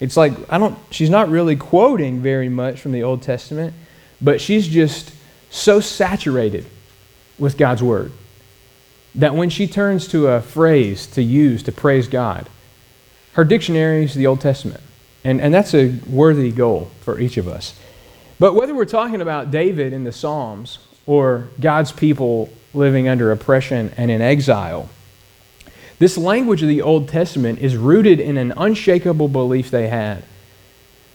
it's 0.00 0.16
like 0.16 0.32
I 0.50 0.58
don't 0.58 0.78
she's 0.90 1.10
not 1.10 1.28
really 1.28 1.56
quoting 1.56 2.20
very 2.20 2.48
much 2.48 2.80
from 2.80 2.92
the 2.92 3.02
Old 3.02 3.22
Testament, 3.22 3.74
but 4.20 4.40
she's 4.40 4.68
just 4.68 5.12
so 5.50 5.80
saturated 5.80 6.66
with 7.38 7.58
God's 7.58 7.82
word 7.82 8.12
that 9.14 9.34
when 9.34 9.50
she 9.50 9.66
turns 9.66 10.08
to 10.08 10.28
a 10.28 10.40
phrase 10.40 11.06
to 11.08 11.22
use 11.22 11.62
to 11.64 11.72
praise 11.72 12.08
God, 12.08 12.48
her 13.34 13.44
dictionary 13.44 14.04
is 14.04 14.14
the 14.14 14.26
Old 14.26 14.40
Testament. 14.40 14.80
And, 15.24 15.40
and 15.40 15.52
that's 15.54 15.74
a 15.74 15.98
worthy 16.08 16.50
goal 16.50 16.90
for 17.00 17.18
each 17.20 17.36
of 17.36 17.46
us. 17.46 17.78
But 18.38 18.54
whether 18.54 18.74
we're 18.74 18.84
talking 18.86 19.20
about 19.20 19.50
David 19.50 19.92
in 19.92 20.04
the 20.04 20.12
Psalms 20.12 20.78
or 21.06 21.48
God's 21.60 21.92
people 21.92 22.50
living 22.74 23.06
under 23.06 23.30
oppression 23.30 23.92
and 23.96 24.10
in 24.10 24.20
exile, 24.20 24.88
this 26.02 26.18
language 26.18 26.62
of 26.62 26.68
the 26.68 26.82
Old 26.82 27.08
Testament 27.08 27.60
is 27.60 27.76
rooted 27.76 28.18
in 28.18 28.36
an 28.36 28.52
unshakable 28.56 29.28
belief 29.28 29.70
they 29.70 29.86
had 29.86 30.24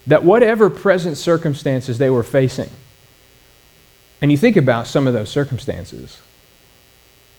that 0.07 0.23
whatever 0.23 0.69
present 0.69 1.17
circumstances 1.17 1.97
they 1.97 2.09
were 2.09 2.23
facing, 2.23 2.69
and 4.21 4.31
you 4.31 4.37
think 4.37 4.55
about 4.55 4.87
some 4.87 5.05
of 5.05 5.13
those 5.13 5.27
circumstances. 5.27 6.21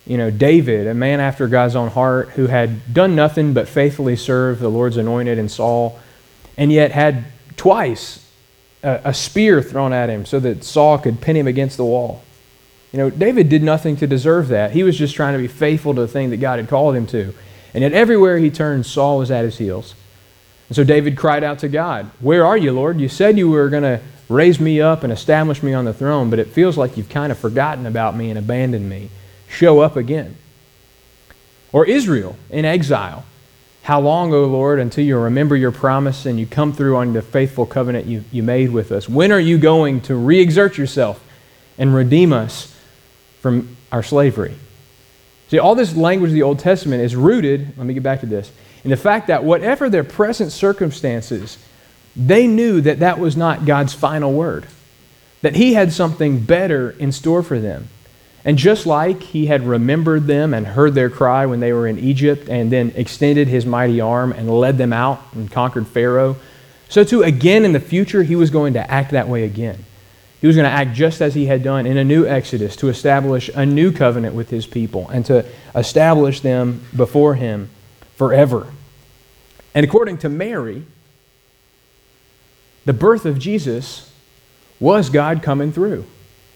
You 0.07 0.19
know, 0.19 0.31
David, 0.31 0.87
a 0.87 0.93
man 0.93 1.21
after 1.21 1.49
God's 1.49 1.75
own 1.75 1.89
heart, 1.89 2.29
who 2.33 2.49
had 2.49 2.93
done 2.93 3.17
nothing 3.17 3.55
but 3.55 3.67
faithfully 3.67 4.17
serve 4.17 4.59
the 4.59 4.69
Lord's 4.69 4.99
anointed 4.99 5.39
and 5.39 5.51
Saul, 5.51 5.99
and 6.59 6.71
yet 6.71 6.93
had 6.93 7.25
twice 7.57 8.31
a, 8.83 9.01
a 9.05 9.15
spear 9.15 9.63
thrown 9.63 9.95
at 9.95 10.11
him 10.11 10.27
so 10.27 10.39
that 10.41 10.65
Saul 10.65 10.99
could 10.99 11.23
pin 11.23 11.35
him 11.35 11.47
against 11.47 11.79
the 11.79 11.85
wall. 11.87 12.23
You 12.93 12.99
know, 12.99 13.11
David 13.11 13.49
did 13.49 13.63
nothing 13.63 13.97
to 13.97 14.07
deserve 14.07 14.49
that. 14.49 14.71
He 14.71 14.83
was 14.83 14.97
just 14.97 15.15
trying 15.15 15.35
to 15.35 15.39
be 15.39 15.49
faithful 15.49 15.95
to 15.95 16.01
the 16.01 16.09
thing 16.09 16.31
that 16.31 16.39
God 16.39 16.59
had 16.59 16.69
called 16.69 16.97
him 16.97 17.07
to. 17.09 17.35
And 17.75 17.83
yet, 17.83 17.93
everywhere 17.93 18.39
he 18.39 18.51
turned, 18.51 18.87
Saul 18.87 19.19
was 19.19 19.31
at 19.31 19.45
his 19.45 19.59
heels. 19.59 19.95
And 20.69 20.77
so 20.77 20.85
David 20.85 21.17
cried 21.17 21.45
out 21.45 21.59
to 21.61 21.69
God, 21.69 22.11
Where 22.21 22.47
are 22.47 22.57
you, 22.57 22.73
Lord? 22.73 22.99
You 23.01 23.09
said 23.09 23.37
you 23.37 23.51
were 23.51 23.69
going 23.69 23.83
to 23.83 24.01
raise 24.29 24.59
me 24.59 24.81
up 24.81 25.03
and 25.03 25.13
establish 25.13 25.63
me 25.63 25.75
on 25.75 25.85
the 25.85 25.95
throne, 25.95 26.31
but 26.31 26.39
it 26.39 26.49
feels 26.49 26.77
like 26.77 26.97
you've 26.97 27.09
kind 27.09 27.33
of 27.33 27.39
forgotten 27.39 27.87
about 27.87 28.17
me 28.17 28.31
and 28.31 28.39
abandoned 28.39 28.89
me. 28.89 29.11
Show 29.49 29.81
up 29.81 29.97
again. 29.97 30.37
Or 31.73 31.87
Israel 31.87 32.37
in 32.51 32.65
exile. 32.65 33.25
How 33.83 34.01
long, 34.01 34.35
O 34.35 34.45
Lord, 34.45 34.81
until 34.81 35.05
you 35.05 35.19
remember 35.19 35.57
your 35.57 35.73
promise 35.73 36.27
and 36.27 36.39
you 36.39 36.47
come 36.47 36.75
through 36.75 36.97
on 36.97 37.15
the 37.15 37.23
faithful 37.23 37.65
covenant 37.65 38.07
you, 38.07 38.23
you 38.31 38.43
made 38.43 38.71
with 38.71 38.93
us? 38.93 39.09
When 39.09 39.33
are 39.33 39.41
you 39.41 39.57
going 39.57 40.03
to 40.03 40.15
re 40.15 40.41
exert 40.41 40.77
yourself 40.77 41.25
and 41.79 41.95
redeem 41.95 42.33
us 42.33 42.78
from 43.41 43.77
our 43.93 44.03
slavery. 44.03 44.55
See, 45.49 45.59
all 45.59 45.75
this 45.75 45.97
language 45.97 46.31
of 46.31 46.35
the 46.35 46.43
Old 46.43 46.59
Testament 46.59 47.03
is 47.03 47.17
rooted, 47.17 47.77
let 47.79 47.87
me 47.87 47.95
get 47.95 48.03
back 48.03 48.21
to 48.21 48.27
this, 48.27 48.53
in 48.85 48.91
the 48.91 48.97
fact 48.97 49.29
that 49.29 49.45
whatever 49.45 49.89
their 49.89 50.05
present 50.05 50.53
circumstances, 50.53 51.59
they 52.15 52.47
knew 52.47 52.81
that 52.81 53.01
that 53.01 53.19
was 53.19 53.37
not 53.37 53.65
God's 53.65 53.95
final 53.95 54.33
word, 54.33 54.67
that 55.43 55.57
He 55.57 55.75
had 55.75 55.93
something 55.93 56.41
better 56.41 56.91
in 56.91 57.13
store 57.13 57.43
for 57.43 57.59
them. 57.59 57.89
And 58.45 58.59
just 58.59 58.87
like 58.87 59.23
He 59.23 59.47
had 59.47 59.67
remembered 59.67 60.27
them 60.27 60.53
and 60.53 60.67
heard 60.67 60.95
their 60.95 61.11
cry 61.11 61.47
when 61.47 61.61
they 61.61 61.73
were 61.73 61.87
in 61.87 61.99
Egypt 61.99 62.49
and 62.49 62.71
then 62.71 62.93
extended 62.95 63.49
His 63.49 63.65
mighty 63.65 64.01
arm 64.01 64.33
and 64.33 64.51
led 64.51 64.79
them 64.79 64.93
out 64.93 65.23
and 65.35 65.51
conquered 65.51 65.87
Pharaoh, 65.87 66.37
so 66.89 67.05
too 67.05 67.23
again 67.23 67.65
in 67.65 67.73
the 67.73 67.81
future, 67.81 68.23
He 68.23 68.37
was 68.37 68.51
going 68.51 68.75
to 68.75 68.91
act 68.91 69.13
that 69.13 69.29
way 69.29 69.45
again. 69.45 69.85
He 70.41 70.47
was 70.47 70.55
going 70.55 70.69
to 70.69 70.71
act 70.71 70.95
just 70.95 71.21
as 71.21 71.35
he 71.35 71.47
had 71.47 71.63
done 71.63 71.87
in 71.87 71.97
a 71.97 72.05
new 72.05 72.27
Exodus 72.27 72.77
to 72.77 72.89
establish 72.89 73.51
a 73.55 73.67
new 73.67 73.91
covenant 73.91 74.35
with 74.35 74.51
his 74.51 74.67
people 74.67 75.09
and 75.09 75.27
to 75.27 75.45
establish 75.75 76.41
them 76.41 76.83
before 76.95 77.35
him 77.35 77.71
forever. 78.15 78.69
And 79.75 79.85
according 79.85 80.19
to 80.19 80.29
Mary, 80.29 80.85
the 82.85 82.93
birth 82.93 83.27
of 83.27 83.39
Jesus 83.39 84.13
was 84.79 85.11
God 85.11 85.43
coming 85.43 85.73
through, 85.73 86.05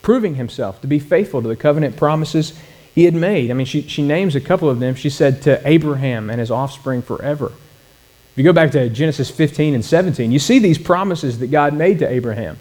proving 0.00 0.36
himself 0.36 0.80
to 0.82 0.86
be 0.86 1.00
faithful 1.00 1.42
to 1.42 1.48
the 1.48 1.56
covenant 1.56 1.96
promises 1.96 2.58
he 2.94 3.04
had 3.04 3.14
made. 3.14 3.50
I 3.50 3.54
mean, 3.54 3.66
she, 3.66 3.82
she 3.82 4.02
names 4.02 4.36
a 4.36 4.40
couple 4.40 4.70
of 4.70 4.78
them. 4.78 4.94
She 4.94 5.10
said 5.10 5.42
to 5.42 5.66
Abraham 5.68 6.30
and 6.30 6.38
his 6.38 6.50
offspring 6.50 7.02
forever. 7.02 7.46
If 7.46 8.38
you 8.38 8.44
go 8.44 8.52
back 8.52 8.70
to 8.72 8.88
Genesis 8.88 9.30
15 9.30 9.74
and 9.74 9.84
17, 9.84 10.30
you 10.30 10.38
see 10.38 10.58
these 10.58 10.78
promises 10.78 11.40
that 11.40 11.48
God 11.48 11.74
made 11.74 11.98
to 11.98 12.08
Abraham 12.08 12.58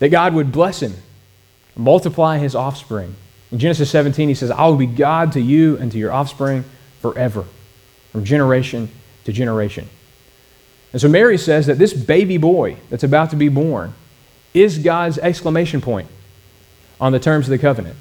that 0.00 0.08
God 0.08 0.34
would 0.34 0.50
bless 0.50 0.80
him, 0.80 0.94
multiply 1.76 2.38
his 2.38 2.54
offspring. 2.56 3.14
In 3.52 3.58
Genesis 3.58 3.90
17, 3.90 4.28
he 4.28 4.34
says, 4.34 4.50
I 4.50 4.66
will 4.66 4.76
be 4.76 4.86
God 4.86 5.32
to 5.32 5.40
you 5.40 5.76
and 5.78 5.92
to 5.92 5.98
your 5.98 6.12
offspring 6.12 6.64
forever, 7.00 7.44
from 8.10 8.24
generation 8.24 8.90
to 9.24 9.32
generation. 9.32 9.88
And 10.92 11.00
so 11.00 11.08
Mary 11.08 11.38
says 11.38 11.66
that 11.66 11.78
this 11.78 11.92
baby 11.92 12.36
boy 12.36 12.76
that's 12.88 13.04
about 13.04 13.30
to 13.30 13.36
be 13.36 13.48
born 13.48 13.94
is 14.52 14.78
God's 14.78 15.18
exclamation 15.18 15.80
point 15.80 16.08
on 17.00 17.12
the 17.12 17.20
terms 17.20 17.46
of 17.46 17.50
the 17.50 17.58
covenant. 17.58 17.96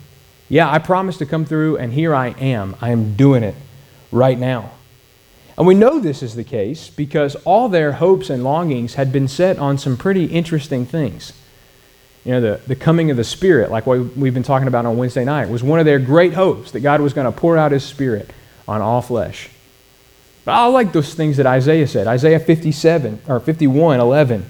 Yeah, 0.48 0.72
I 0.72 0.80
promised 0.80 1.20
to 1.20 1.26
come 1.28 1.46
through, 1.46 1.78
and 1.78 1.94
here 1.94 2.16
I 2.16 2.30
am. 2.30 2.76
I 2.82 2.90
am 2.90 3.16
doing 3.16 3.44
it 3.44 3.56
right 4.12 4.38
now. 4.38 4.72
And 5.58 5.68
we 5.68 5.76
know 5.76 6.00
this 6.00 6.24
is 6.24 6.36
the 6.36 6.44
case 6.44 6.90
because 6.90 7.36
all 7.38 7.70
their 7.70 7.94
hopes 7.94 8.30
and 8.30 8.44
longings 8.44 8.96
had 8.96 9.12
been 9.12 9.28
set 9.28 9.60
on 9.60 9.78
some 9.78 9.98
pretty 9.98 10.26
interesting 10.26 10.86
things 10.86 11.34
you 12.26 12.32
know, 12.32 12.42
the, 12.42 12.62
the 12.68 12.76
coming 12.76 13.12
of 13.12 13.18
the 13.18 13.24
Spirit, 13.24 13.72
like 13.72 13.86
what 13.86 14.16
we've 14.16 14.34
been 14.34 14.44
talking 14.44 14.68
about 14.68 14.86
on 14.86 14.98
Wednesday 14.98 15.24
night, 15.24 15.50
was 15.50 15.64
one 15.64 15.80
of 15.80 15.86
their 15.86 16.00
great 16.00 16.34
hopes 16.34 16.72
that 16.72 16.82
God 16.82 17.02
was 17.02 17.14
going 17.14 17.26
to 17.26 17.38
pour 17.38 17.58
out 17.58 17.72
His 17.72 17.84
Spirit 17.84 18.30
on 18.68 18.82
all 18.82 19.02
flesh. 19.02 19.50
But 20.46 20.54
I 20.54 20.66
like 20.68 20.94
those 20.94 21.14
things 21.14 21.38
that 21.38 21.46
Isaiah 21.46 21.88
said. 21.88 22.08
Isaiah 22.08 22.40
57 22.40 23.22
or 23.28 23.40
51, 23.40 24.00
11. 24.00 24.50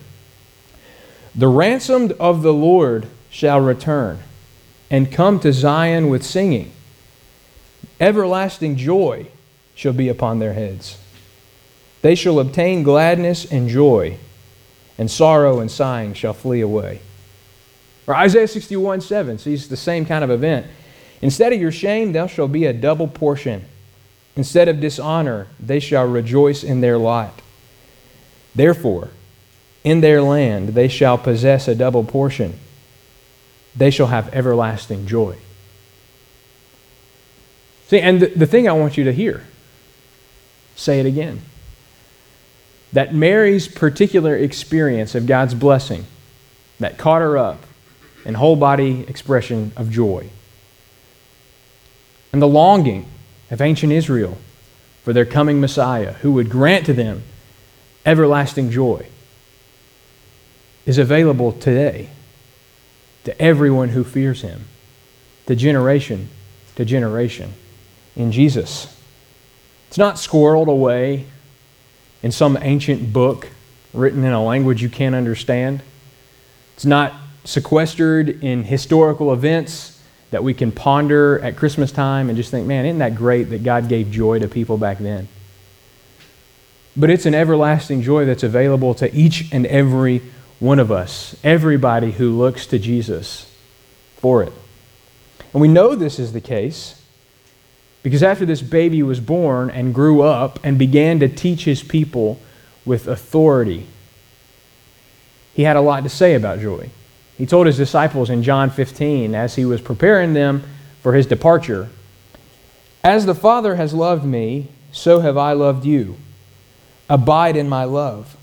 The 1.35 1.47
ransomed 1.47 2.13
of 2.13 2.41
the 2.41 2.53
Lord 2.53 3.07
shall 3.29 3.59
return 3.59 4.19
and 4.89 5.11
come 5.11 5.39
to 5.41 5.53
Zion 5.53 6.09
with 6.09 6.23
singing. 6.23 6.71
Everlasting 7.99 8.77
joy 8.77 9.27
shall 9.75 9.93
be 9.93 10.09
upon 10.09 10.39
their 10.39 10.53
heads. 10.53 10.97
They 12.01 12.15
shall 12.15 12.39
obtain 12.39 12.83
gladness 12.83 13.45
and 13.45 13.69
joy, 13.69 14.17
and 14.97 15.11
sorrow 15.11 15.59
and 15.59 15.69
sighing 15.69 16.13
shall 16.13 16.33
flee 16.33 16.61
away. 16.61 17.01
Or 18.09 18.15
Isaiah 18.15 18.47
61 18.47 19.01
7 19.01 19.37
sees 19.37 19.69
the 19.69 19.77
same 19.77 20.03
kind 20.03 20.23
of 20.23 20.31
event. 20.31 20.65
Instead 21.21 21.53
of 21.53 21.61
your 21.61 21.71
shame, 21.71 22.11
thou 22.11 22.25
shalt 22.25 22.51
be 22.51 22.65
a 22.65 22.73
double 22.73 23.07
portion. 23.07 23.65
Instead 24.35 24.67
of 24.67 24.79
dishonor, 24.79 25.45
they 25.59 25.79
shall 25.79 26.07
rejoice 26.07 26.63
in 26.63 26.81
their 26.81 26.97
lot. 26.97 27.39
Therefore, 28.55 29.09
in 29.83 30.01
their 30.01 30.23
land 30.23 30.69
they 30.69 30.87
shall 30.87 31.19
possess 31.19 31.67
a 31.67 31.75
double 31.75 32.03
portion. 32.03 32.57
They 33.75 33.91
shall 33.91 34.07
have 34.07 34.33
everlasting 34.33 35.05
joy. 35.05 35.37
See, 37.89 37.99
and 37.99 38.21
the, 38.21 38.27
the 38.27 38.47
thing 38.47 38.67
I 38.67 38.71
want 38.71 38.97
you 38.97 39.03
to 39.03 39.13
hear, 39.13 39.45
say 40.75 40.99
it 40.99 41.05
again, 41.05 41.41
that 42.91 43.13
Mary's 43.13 43.67
particular 43.67 44.35
experience 44.35 45.13
of 45.13 45.27
God's 45.27 45.53
blessing 45.53 46.07
that 46.79 46.97
caught 46.97 47.21
her 47.21 47.37
up 47.37 47.65
and 48.25 48.37
whole 48.37 48.55
body 48.55 49.05
expression 49.07 49.71
of 49.75 49.89
joy. 49.89 50.29
And 52.31 52.41
the 52.41 52.47
longing 52.47 53.07
of 53.49 53.61
ancient 53.61 53.91
Israel 53.91 54.37
for 55.03 55.13
their 55.13 55.25
coming 55.25 55.59
Messiah, 55.59 56.13
who 56.13 56.33
would 56.33 56.49
grant 56.49 56.85
to 56.85 56.93
them 56.93 57.23
everlasting 58.05 58.69
joy, 58.69 59.07
is 60.85 60.97
available 60.97 61.51
today 61.51 62.09
to 63.23 63.41
everyone 63.41 63.89
who 63.89 64.03
fears 64.03 64.41
him, 64.41 64.65
to 65.47 65.55
generation 65.55 66.29
to 66.79 66.85
generation 66.85 67.53
in 68.15 68.31
Jesus. 68.31 68.97
It's 69.89 69.97
not 69.97 70.15
squirreled 70.15 70.69
away 70.69 71.25
in 72.23 72.31
some 72.31 72.57
ancient 72.61 73.11
book 73.11 73.49
written 73.93 74.23
in 74.23 74.31
a 74.31 74.41
language 74.41 74.81
you 74.81 74.87
can't 74.87 75.13
understand. 75.13 75.81
It's 76.75 76.85
not 76.85 77.13
sequestered 77.43 78.43
in 78.43 78.63
historical 78.63 79.33
events 79.33 80.01
that 80.31 80.43
we 80.43 80.53
can 80.53 80.71
ponder 80.71 81.39
at 81.39 81.55
Christmas 81.55 81.91
time 81.91 82.29
and 82.29 82.37
just 82.37 82.51
think, 82.51 82.67
man, 82.67 82.85
isn't 82.85 82.99
that 82.99 83.15
great 83.15 83.43
that 83.45 83.63
God 83.63 83.89
gave 83.89 84.11
joy 84.11 84.39
to 84.39 84.47
people 84.47 84.77
back 84.77 84.99
then? 84.99 85.27
But 86.95 87.09
it's 87.09 87.25
an 87.25 87.33
everlasting 87.33 88.01
joy 88.01 88.25
that's 88.25 88.43
available 88.43 88.93
to 88.95 89.13
each 89.15 89.51
and 89.51 89.65
every 89.65 90.21
one 90.59 90.79
of 90.79 90.91
us, 90.91 91.35
everybody 91.43 92.11
who 92.11 92.37
looks 92.37 92.65
to 92.67 92.79
Jesus 92.79 93.51
for 94.17 94.43
it. 94.43 94.53
And 95.53 95.61
we 95.61 95.67
know 95.67 95.95
this 95.95 96.19
is 96.19 96.33
the 96.33 96.41
case 96.41 97.01
because 98.03 98.21
after 98.21 98.45
this 98.45 98.61
baby 98.61 99.01
was 99.01 99.19
born 99.19 99.69
and 99.69 99.93
grew 99.93 100.21
up 100.21 100.59
and 100.63 100.77
began 100.77 101.19
to 101.19 101.27
teach 101.27 101.65
his 101.65 101.81
people 101.81 102.39
with 102.85 103.07
authority, 103.07 103.87
he 105.53 105.63
had 105.63 105.75
a 105.75 105.81
lot 105.81 106.03
to 106.03 106.09
say 106.09 106.35
about 106.35 106.59
joy. 106.59 106.89
He 107.39 107.45
told 107.45 107.67
his 107.67 107.77
disciples 107.77 108.29
in 108.29 108.43
John 108.43 108.69
15 108.69 109.33
as 109.33 109.55
he 109.55 109.63
was 109.63 109.79
preparing 109.79 110.33
them 110.33 110.61
for 111.01 111.13
his 111.13 111.25
departure 111.25 111.89
As 113.01 113.25
the 113.25 113.33
Father 113.33 113.77
has 113.77 113.93
loved 113.93 114.25
me, 114.25 114.67
so 114.91 115.21
have 115.21 115.37
I 115.37 115.53
loved 115.53 115.85
you. 115.85 116.17
Abide 117.09 117.55
in 117.55 117.69
my 117.69 117.85
love. 117.85 118.35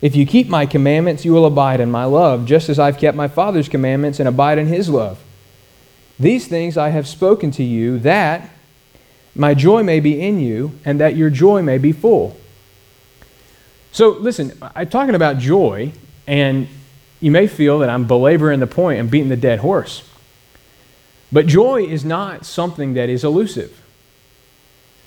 If 0.00 0.16
you 0.16 0.24
keep 0.24 0.48
my 0.48 0.64
commandments, 0.64 1.26
you 1.26 1.34
will 1.34 1.44
abide 1.44 1.80
in 1.80 1.90
my 1.90 2.06
love, 2.06 2.46
just 2.46 2.70
as 2.70 2.78
I've 2.78 2.96
kept 2.96 3.14
my 3.14 3.28
Father's 3.28 3.68
commandments 3.68 4.18
and 4.18 4.28
abide 4.28 4.56
in 4.56 4.68
his 4.68 4.88
love. 4.88 5.22
These 6.18 6.48
things 6.48 6.78
I 6.78 6.88
have 6.88 7.06
spoken 7.06 7.50
to 7.52 7.62
you, 7.62 7.98
that 7.98 8.48
my 9.34 9.52
joy 9.52 9.82
may 9.82 10.00
be 10.00 10.18
in 10.18 10.40
you, 10.40 10.72
and 10.82 10.98
that 10.98 11.14
your 11.14 11.28
joy 11.28 11.60
may 11.60 11.76
be 11.76 11.92
full. 11.92 12.38
So, 13.92 14.10
listen, 14.10 14.56
I'm 14.62 14.88
talking 14.88 15.14
about 15.14 15.38
joy, 15.38 15.92
and 16.26 16.68
you 17.20 17.30
may 17.30 17.46
feel 17.46 17.80
that 17.80 17.90
I'm 17.90 18.06
belaboring 18.06 18.60
the 18.60 18.66
point 18.66 19.00
and 19.00 19.10
beating 19.10 19.28
the 19.28 19.36
dead 19.36 19.60
horse. 19.60 20.08
But 21.30 21.46
joy 21.46 21.84
is 21.84 22.04
not 22.04 22.46
something 22.46 22.94
that 22.94 23.08
is 23.08 23.24
elusive. 23.24 23.82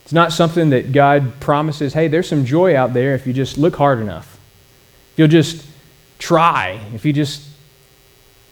It's 0.03 0.13
not 0.13 0.33
something 0.33 0.71
that 0.71 0.91
God 0.91 1.39
promises, 1.39 1.93
hey, 1.93 2.07
there's 2.07 2.27
some 2.27 2.45
joy 2.45 2.75
out 2.75 2.93
there 2.93 3.15
if 3.15 3.25
you 3.25 3.33
just 3.33 3.57
look 3.57 3.75
hard 3.75 3.99
enough. 3.99 4.39
If 5.13 5.19
you'll 5.19 5.27
just 5.27 5.65
try, 6.19 6.79
if 6.93 7.05
you 7.05 7.13
just 7.13 7.47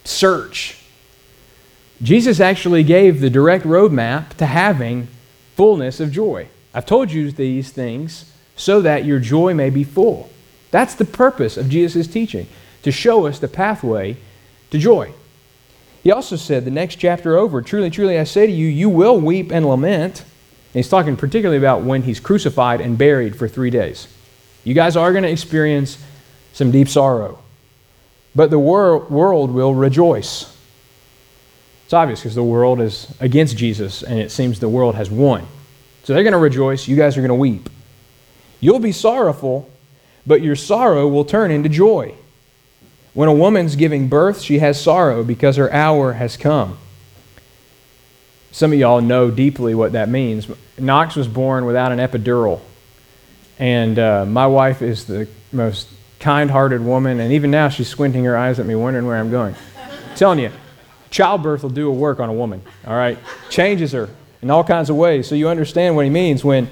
search. 0.05 0.77
Jesus 2.01 2.39
actually 2.39 2.83
gave 2.83 3.19
the 3.19 3.29
direct 3.29 3.65
roadmap 3.65 4.29
to 4.35 4.45
having 4.45 5.07
fullness 5.55 5.99
of 5.99 6.11
joy. 6.11 6.47
I've 6.73 6.85
told 6.85 7.11
you 7.11 7.31
these 7.31 7.71
things 7.71 8.31
so 8.55 8.81
that 8.81 9.05
your 9.05 9.19
joy 9.19 9.53
may 9.53 9.69
be 9.69 9.83
full. 9.83 10.29
That's 10.71 10.95
the 10.95 11.05
purpose 11.05 11.57
of 11.57 11.69
Jesus' 11.69 12.07
teaching 12.07 12.47
to 12.83 12.91
show 12.91 13.27
us 13.27 13.39
the 13.39 13.47
pathway 13.47 14.17
to 14.71 14.77
joy. 14.77 15.13
He 16.03 16.11
also 16.11 16.35
said, 16.35 16.65
the 16.65 16.71
next 16.71 16.95
chapter 16.95 17.37
over, 17.37 17.61
Truly, 17.61 17.89
truly, 17.89 18.17
I 18.17 18.23
say 18.23 18.45
to 18.45 18.51
you, 18.51 18.67
you 18.67 18.89
will 18.89 19.19
weep 19.19 19.51
and 19.51 19.67
lament. 19.67 20.21
And 20.21 20.73
he's 20.73 20.89
talking 20.89 21.17
particularly 21.17 21.57
about 21.57 21.81
when 21.83 22.03
he's 22.03 22.19
crucified 22.19 22.79
and 22.79 22.97
buried 22.97 23.35
for 23.35 23.47
three 23.47 23.69
days. 23.69 24.07
You 24.63 24.73
guys 24.73 24.95
are 24.95 25.11
going 25.11 25.23
to 25.23 25.31
experience 25.31 25.97
some 26.53 26.71
deep 26.71 26.89
sorrow, 26.89 27.39
but 28.35 28.49
the 28.49 28.59
wor- 28.59 28.99
world 29.05 29.51
will 29.51 29.73
rejoice. 29.73 30.55
It's 31.85 31.93
obvious 31.93 32.19
because 32.19 32.35
the 32.35 32.43
world 32.43 32.81
is 32.81 33.11
against 33.19 33.57
Jesus, 33.57 34.03
and 34.03 34.19
it 34.19 34.31
seems 34.31 34.59
the 34.59 34.69
world 34.69 34.95
has 34.95 35.09
won. 35.09 35.47
So 36.03 36.13
they're 36.13 36.23
going 36.23 36.33
to 36.33 36.39
rejoice. 36.39 36.87
You 36.87 36.95
guys 36.95 37.17
are 37.17 37.21
going 37.21 37.29
to 37.29 37.35
weep. 37.35 37.69
You'll 38.59 38.79
be 38.79 38.91
sorrowful, 38.91 39.69
but 40.27 40.41
your 40.41 40.55
sorrow 40.55 41.07
will 41.07 41.25
turn 41.25 41.49
into 41.49 41.69
joy. 41.69 42.13
When 43.13 43.27
a 43.27 43.33
woman's 43.33 43.75
giving 43.75 44.07
birth, 44.07 44.41
she 44.41 44.59
has 44.59 44.81
sorrow 44.81 45.23
because 45.23 45.55
her 45.55 45.71
hour 45.73 46.13
has 46.13 46.37
come. 46.37 46.77
Some 48.51 48.73
of 48.73 48.79
y'all 48.79 49.01
know 49.01 49.29
deeply 49.31 49.75
what 49.75 49.93
that 49.93 50.09
means. 50.09 50.47
Knox 50.77 51.15
was 51.15 51.27
born 51.27 51.65
without 51.65 51.91
an 51.91 51.99
epidural. 51.99 52.61
And 53.57 53.99
uh, 53.99 54.25
my 54.25 54.47
wife 54.47 54.81
is 54.81 55.05
the 55.05 55.27
most 55.51 55.89
kind 56.19 56.49
hearted 56.49 56.81
woman, 56.81 57.19
and 57.19 57.33
even 57.33 57.51
now 57.51 57.69
she's 57.69 57.87
squinting 57.87 58.23
her 58.25 58.37
eyes 58.37 58.59
at 58.59 58.65
me, 58.65 58.75
wondering 58.75 59.05
where 59.05 59.17
I'm 59.17 59.31
going. 59.31 59.55
I'm 59.77 60.15
telling 60.15 60.39
you, 60.39 60.51
childbirth 61.09 61.63
will 61.63 61.69
do 61.69 61.89
a 61.89 61.93
work 61.93 62.19
on 62.19 62.29
a 62.29 62.33
woman, 62.33 62.61
all 62.85 62.95
right? 62.95 63.17
Changes 63.49 63.91
her 63.93 64.09
in 64.41 64.49
all 64.49 64.63
kinds 64.63 64.89
of 64.89 64.95
ways. 64.95 65.27
So 65.27 65.35
you 65.35 65.49
understand 65.49 65.95
what 65.95 66.05
he 66.05 66.09
means 66.09 66.43
when 66.43 66.69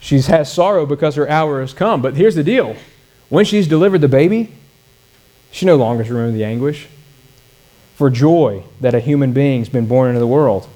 she 0.00 0.20
has 0.22 0.52
sorrow 0.52 0.86
because 0.86 1.14
her 1.16 1.28
hour 1.28 1.60
has 1.60 1.72
come. 1.72 2.02
But 2.02 2.14
here's 2.14 2.34
the 2.34 2.44
deal 2.44 2.76
when 3.28 3.44
she's 3.44 3.68
delivered 3.68 4.00
the 4.00 4.08
baby, 4.08 4.52
she 5.50 5.66
no 5.66 5.76
longer 5.76 6.04
remembers 6.04 6.34
the 6.34 6.44
anguish. 6.44 6.88
for 7.98 8.10
joy 8.10 8.62
that 8.80 8.94
a 8.94 9.00
human 9.00 9.32
being's 9.32 9.68
been 9.68 9.86
born 9.86 10.06
into 10.10 10.20
the 10.20 10.26
world. 10.26 10.68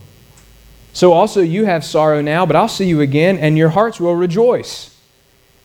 So 0.92 1.12
also 1.12 1.40
you 1.40 1.64
have 1.66 1.84
sorrow 1.84 2.20
now, 2.20 2.44
but 2.44 2.56
I'll 2.56 2.66
see 2.66 2.86
you 2.86 3.00
again, 3.00 3.38
and 3.38 3.56
your 3.56 3.68
hearts 3.68 4.00
will 4.00 4.16
rejoice. 4.16 4.98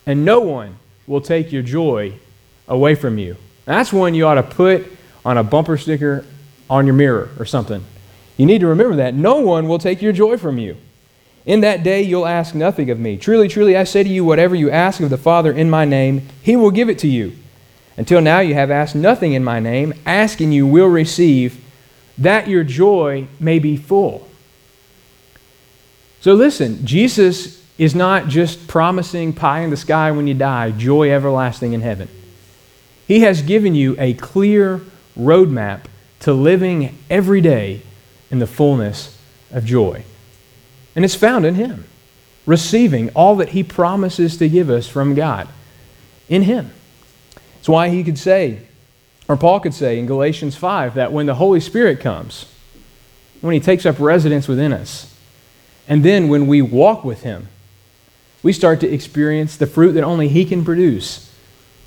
And 0.05 0.23
no 0.23 0.39
one 0.39 0.77
will 1.07 1.19
take 1.19 1.51
your 1.51 1.63
joy 1.63 2.13
away 2.67 2.93
from 2.93 3.17
you. 3.17 3.37
That's 3.65 3.91
one 3.91 4.13
you 4.13 4.27
ought 4.27 4.35
to 4.35 4.43
put 4.43 4.85
on 5.25 5.39
a 5.39 5.43
bumper 5.43 5.77
sticker 5.77 6.23
on 6.69 6.85
your 6.85 6.93
mirror 6.93 7.29
or 7.39 7.45
something. 7.45 7.83
You 8.37 8.45
need 8.45 8.59
to 8.59 8.67
remember 8.67 8.97
that. 8.97 9.15
No 9.15 9.39
one 9.39 9.67
will 9.67 9.79
take 9.79 9.99
your 9.99 10.13
joy 10.13 10.37
from 10.37 10.59
you. 10.59 10.77
In 11.47 11.61
that 11.61 11.81
day 11.81 12.03
you'll 12.03 12.27
ask 12.27 12.53
nothing 12.53 12.91
of 12.91 12.99
me. 12.99 13.17
Truly, 13.17 13.47
truly, 13.47 13.75
I 13.75 13.83
say 13.83 14.03
to 14.03 14.09
you, 14.09 14.23
whatever 14.23 14.53
you 14.53 14.69
ask 14.69 14.99
of 14.99 15.09
the 15.09 15.17
Father 15.17 15.51
in 15.51 15.71
my 15.71 15.85
name, 15.85 16.27
he 16.43 16.55
will 16.55 16.69
give 16.69 16.87
it 16.87 16.99
to 16.99 17.07
you. 17.07 17.35
Until 17.97 18.21
now 18.21 18.39
you 18.39 18.53
have 18.53 18.71
asked 18.71 18.95
nothing 18.95 19.33
in 19.33 19.43
my 19.43 19.59
name. 19.59 19.93
Asking 20.05 20.51
you 20.51 20.67
will 20.67 20.87
receive, 20.87 21.63
that 22.17 22.47
your 22.47 22.63
joy 22.63 23.27
may 23.39 23.59
be 23.59 23.75
full. 23.75 24.27
So 26.21 26.33
listen, 26.33 26.85
Jesus 26.85 27.63
is 27.77 27.93
not 27.93 28.27
just 28.27 28.67
promising 28.67 29.33
pie 29.33 29.61
in 29.61 29.69
the 29.69 29.77
sky 29.77 30.11
when 30.11 30.27
you 30.27 30.33
die, 30.33 30.71
joy 30.71 31.11
everlasting 31.11 31.73
in 31.73 31.81
heaven. 31.81 32.09
He 33.07 33.21
has 33.21 33.41
given 33.41 33.75
you 33.75 33.95
a 33.99 34.13
clear 34.15 34.81
roadmap 35.17 35.85
to 36.21 36.33
living 36.33 36.97
every 37.09 37.41
day 37.41 37.81
in 38.29 38.39
the 38.39 38.47
fullness 38.47 39.17
of 39.51 39.63
joy. 39.63 40.03
And 40.95 41.05
it's 41.05 41.15
found 41.15 41.45
in 41.45 41.55
Him, 41.55 41.85
receiving 42.45 43.09
all 43.11 43.35
that 43.35 43.49
He 43.49 43.63
promises 43.63 44.37
to 44.37 44.49
give 44.49 44.69
us 44.69 44.87
from 44.87 45.13
God 45.13 45.47
in 46.27 46.43
Him. 46.43 46.71
It's 47.67 47.69
why 47.73 47.89
He 47.89 48.01
could 48.01 48.17
say, 48.17 48.59
or 49.27 49.35
Paul 49.35 49.59
could 49.59 49.73
say 49.73 49.99
in 49.99 50.05
Galatians 50.05 50.55
5, 50.55 50.93
that 50.93 51.11
when 51.11 51.25
the 51.25 51.35
Holy 51.35 51.59
Spirit 51.59 51.99
comes, 51.99 52.45
when 53.41 53.53
He 53.53 53.59
takes 53.59 53.85
up 53.85 53.99
residence 53.99 54.47
within 54.47 54.71
us, 54.71 55.13
and 55.85 56.01
then 56.01 56.29
when 56.29 56.47
we 56.47 56.61
walk 56.61 57.03
with 57.03 57.23
Him, 57.23 57.49
we 58.41 58.53
start 58.53 58.79
to 58.79 58.89
experience 58.89 59.57
the 59.57 59.67
fruit 59.67 59.91
that 59.91 60.05
only 60.05 60.29
He 60.29 60.45
can 60.45 60.63
produce 60.63 61.29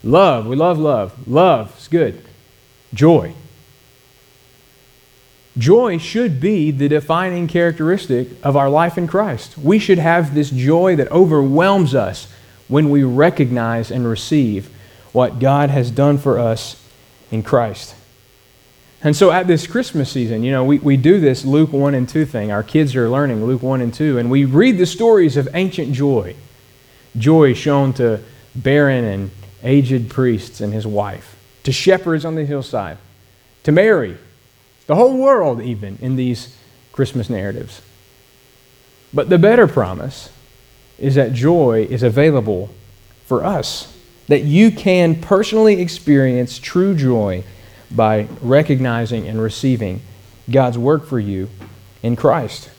love. 0.04 0.46
We 0.46 0.54
love 0.54 0.78
love. 0.78 1.26
Love 1.26 1.74
is 1.78 1.88
good. 1.88 2.26
Joy. 2.92 3.32
Joy 5.56 5.96
should 5.96 6.42
be 6.42 6.70
the 6.70 6.90
defining 6.90 7.48
characteristic 7.48 8.28
of 8.42 8.54
our 8.54 8.68
life 8.68 8.98
in 8.98 9.06
Christ. 9.06 9.56
We 9.56 9.78
should 9.78 9.96
have 9.96 10.34
this 10.34 10.50
joy 10.50 10.94
that 10.96 11.10
overwhelms 11.10 11.94
us 11.94 12.30
when 12.68 12.90
we 12.90 13.02
recognize 13.02 13.90
and 13.90 14.06
receive 14.06 14.68
what 15.12 15.38
God 15.38 15.70
has 15.70 15.90
done 15.90 16.18
for 16.18 16.38
us 16.38 16.82
in 17.30 17.42
Christ. 17.42 17.94
And 19.02 19.16
so 19.16 19.30
at 19.30 19.46
this 19.46 19.66
Christmas 19.66 20.10
season, 20.10 20.42
you 20.42 20.52
know, 20.52 20.64
we, 20.64 20.78
we 20.78 20.96
do 20.96 21.20
this 21.20 21.44
Luke 21.44 21.72
1 21.72 21.94
and 21.94 22.08
2 22.08 22.26
thing. 22.26 22.52
Our 22.52 22.62
kids 22.62 22.94
are 22.94 23.08
learning 23.08 23.44
Luke 23.44 23.62
1 23.62 23.80
and 23.80 23.94
2, 23.94 24.18
and 24.18 24.30
we 24.30 24.44
read 24.44 24.76
the 24.76 24.86
stories 24.86 25.36
of 25.36 25.48
ancient 25.54 25.92
joy. 25.92 26.36
Joy 27.16 27.54
shown 27.54 27.92
to 27.94 28.20
barren 28.54 29.04
and 29.04 29.30
aged 29.62 30.10
priests 30.10 30.60
and 30.60 30.72
his 30.72 30.86
wife, 30.86 31.36
to 31.62 31.72
shepherds 31.72 32.24
on 32.24 32.34
the 32.34 32.44
hillside, 32.44 32.98
to 33.62 33.72
Mary, 33.72 34.18
the 34.86 34.96
whole 34.96 35.16
world, 35.16 35.62
even 35.62 35.98
in 36.00 36.16
these 36.16 36.56
Christmas 36.92 37.30
narratives. 37.30 37.80
But 39.14 39.28
the 39.28 39.38
better 39.38 39.66
promise 39.66 40.30
is 40.98 41.14
that 41.14 41.32
joy 41.32 41.86
is 41.88 42.02
available 42.02 42.70
for 43.24 43.44
us, 43.44 43.96
that 44.30 44.44
you 44.44 44.70
can 44.70 45.20
personally 45.20 45.80
experience 45.80 46.60
true 46.60 46.94
joy 46.94 47.42
by 47.90 48.28
recognizing 48.40 49.26
and 49.26 49.42
receiving 49.42 50.00
God's 50.48 50.78
work 50.78 51.04
for 51.04 51.18
you 51.18 51.50
in 52.00 52.14
Christ. 52.14 52.70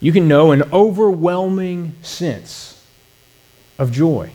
You 0.00 0.10
can 0.10 0.26
know 0.26 0.52
an 0.52 0.62
overwhelming 0.72 1.94
sense 2.00 2.82
of 3.78 3.92
joy. 3.92 4.30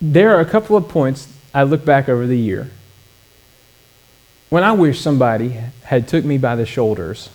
There 0.00 0.36
are 0.36 0.40
a 0.40 0.46
couple 0.46 0.76
of 0.76 0.88
points 0.88 1.32
I 1.54 1.62
look 1.62 1.84
back 1.84 2.08
over 2.08 2.26
the 2.26 2.36
year 2.36 2.72
when 4.50 4.64
I 4.64 4.72
wish 4.72 5.00
somebody 5.00 5.60
had 5.84 6.08
took 6.08 6.24
me 6.24 6.38
by 6.38 6.56
the 6.56 6.66
shoulders 6.66 7.30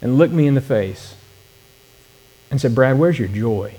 and 0.00 0.16
looked 0.16 0.32
me 0.32 0.46
in 0.46 0.54
the 0.54 0.62
face 0.62 1.14
and 2.50 2.60
said, 2.60 2.74
Brad, 2.74 2.98
where's 2.98 3.18
your 3.18 3.28
joy? 3.28 3.74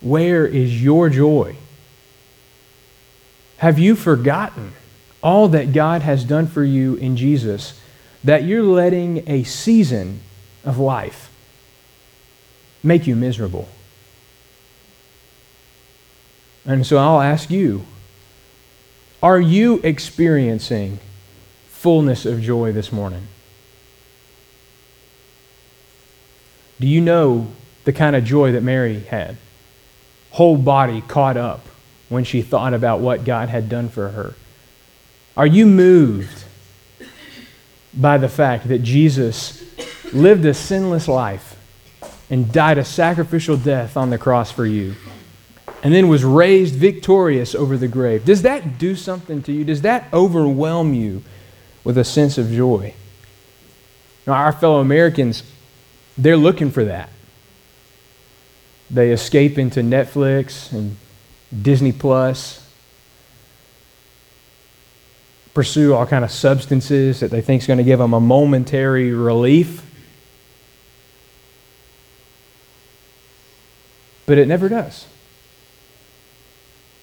Where 0.00 0.46
is 0.46 0.82
your 0.82 1.08
joy? 1.08 1.56
Have 3.58 3.78
you 3.78 3.96
forgotten 3.96 4.72
all 5.22 5.48
that 5.48 5.72
God 5.72 6.02
has 6.02 6.24
done 6.24 6.46
for 6.46 6.62
you 6.62 6.96
in 6.96 7.16
Jesus 7.16 7.80
that 8.22 8.44
you're 8.44 8.62
letting 8.62 9.28
a 9.28 9.44
season 9.44 10.20
of 10.64 10.78
life 10.78 11.30
make 12.82 13.06
you 13.06 13.16
miserable? 13.16 13.68
And 16.66 16.86
so 16.86 16.98
I'll 16.98 17.20
ask 17.20 17.50
you 17.50 17.86
are 19.22 19.40
you 19.40 19.80
experiencing 19.82 20.98
fullness 21.68 22.26
of 22.26 22.42
joy 22.42 22.72
this 22.72 22.92
morning? 22.92 23.26
Do 26.80 26.86
you 26.86 27.00
know 27.00 27.48
the 27.84 27.92
kind 27.92 28.16
of 28.16 28.24
joy 28.24 28.52
that 28.52 28.62
Mary 28.62 29.00
had? 29.00 29.36
Whole 30.30 30.56
body 30.56 31.00
caught 31.02 31.36
up 31.36 31.66
when 32.08 32.24
she 32.24 32.42
thought 32.42 32.74
about 32.74 33.00
what 33.00 33.24
God 33.24 33.48
had 33.48 33.68
done 33.68 33.88
for 33.88 34.08
her. 34.08 34.34
Are 35.36 35.46
you 35.46 35.66
moved 35.66 36.44
by 37.92 38.18
the 38.18 38.28
fact 38.28 38.68
that 38.68 38.82
Jesus 38.82 39.62
lived 40.12 40.44
a 40.44 40.54
sinless 40.54 41.08
life 41.08 41.56
and 42.30 42.52
died 42.52 42.78
a 42.78 42.84
sacrificial 42.84 43.56
death 43.56 43.96
on 43.96 44.10
the 44.10 44.18
cross 44.18 44.50
for 44.50 44.66
you? 44.66 44.94
and 45.84 45.92
then 45.92 46.08
was 46.08 46.24
raised 46.24 46.74
victorious 46.74 47.54
over 47.54 47.76
the 47.76 47.86
grave. 47.86 48.24
Does 48.24 48.40
that 48.42 48.78
do 48.78 48.96
something 48.96 49.42
to 49.42 49.52
you? 49.52 49.64
Does 49.64 49.82
that 49.82 50.08
overwhelm 50.14 50.94
you 50.94 51.22
with 51.84 51.98
a 51.98 52.04
sense 52.04 52.38
of 52.38 52.50
joy? 52.50 52.94
Now, 54.26 54.32
our 54.32 54.52
fellow 54.52 54.80
Americans, 54.80 55.42
they're 56.16 56.36
looking 56.36 56.70
for 56.70 56.84
that. 56.84 57.10
They 58.90 59.10
escape 59.10 59.58
into 59.58 59.80
Netflix 59.80 60.72
and 60.72 60.96
Disney 61.62 61.92
Plus, 61.92 62.60
pursue 65.54 65.94
all 65.94 66.06
kind 66.06 66.24
of 66.24 66.30
substances 66.30 67.20
that 67.20 67.30
they 67.30 67.40
think 67.40 67.62
is 67.62 67.66
going 67.66 67.78
to 67.78 67.84
give 67.84 68.00
them 68.00 68.12
a 68.12 68.20
momentary 68.20 69.12
relief. 69.12 69.82
But 74.26 74.38
it 74.38 74.48
never 74.48 74.68
does. 74.68 75.06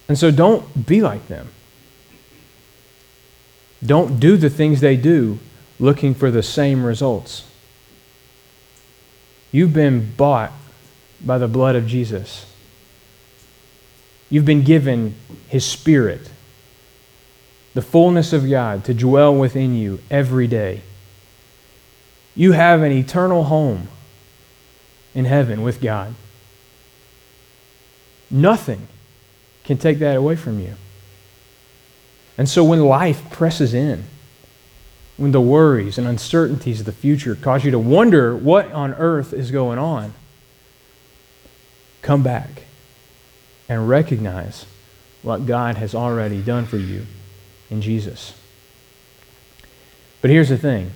And 0.09 0.17
so 0.17 0.31
don't 0.31 0.85
be 0.85 1.01
like 1.01 1.27
them. 1.27 1.49
Don't 3.83 4.19
do 4.19 4.37
the 4.37 4.49
things 4.49 4.81
they 4.81 4.97
do 4.97 5.39
looking 5.79 6.13
for 6.13 6.29
the 6.29 6.43
same 6.43 6.83
results. 6.83 7.45
You've 9.51 9.73
been 9.73 10.13
bought 10.15 10.51
by 11.19 11.37
the 11.37 11.47
blood 11.47 11.75
of 11.75 11.87
Jesus. 11.87 12.45
You've 14.29 14.45
been 14.45 14.63
given 14.63 15.15
His 15.47 15.65
Spirit, 15.65 16.31
the 17.73 17.81
fullness 17.81 18.31
of 18.31 18.49
God 18.49 18.85
to 18.85 18.93
dwell 18.93 19.35
within 19.35 19.75
you 19.75 19.99
every 20.09 20.47
day. 20.47 20.81
You 22.35 22.53
have 22.53 22.81
an 22.81 22.91
eternal 22.93 23.45
home 23.45 23.89
in 25.13 25.25
heaven 25.25 25.63
with 25.63 25.81
God. 25.81 26.15
Nothing 28.29 28.87
can 29.65 29.77
take 29.77 29.99
that 29.99 30.15
away 30.15 30.37
from 30.37 30.59
you. 30.59 30.75
And 32.37 32.47
so 32.47 32.63
when 32.63 32.79
life 32.85 33.29
presses 33.29 33.73
in, 33.73 34.05
when 35.21 35.31
the 35.31 35.39
worries 35.39 35.99
and 35.99 36.07
uncertainties 36.07 36.79
of 36.79 36.87
the 36.87 36.91
future 36.91 37.35
cause 37.35 37.63
you 37.63 37.69
to 37.69 37.77
wonder 37.77 38.35
what 38.35 38.71
on 38.71 38.93
earth 38.95 39.33
is 39.33 39.51
going 39.51 39.77
on, 39.77 40.15
come 42.01 42.23
back 42.23 42.63
and 43.69 43.87
recognize 43.87 44.65
what 45.21 45.45
God 45.45 45.77
has 45.77 45.93
already 45.93 46.41
done 46.41 46.65
for 46.65 46.77
you 46.77 47.05
in 47.69 47.83
Jesus. 47.83 48.33
But 50.21 50.31
here's 50.31 50.49
the 50.49 50.57
thing 50.57 50.91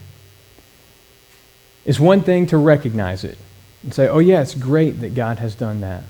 it's 1.85 1.99
one 1.99 2.21
thing 2.21 2.47
to 2.47 2.57
recognize 2.57 3.23
it 3.23 3.37
and 3.83 3.93
say, 3.93 4.07
oh, 4.07 4.17
yeah, 4.17 4.41
it's 4.41 4.55
great 4.55 5.01
that 5.01 5.13
God 5.13 5.37
has 5.37 5.53
done 5.53 5.81
that. 5.81 6.03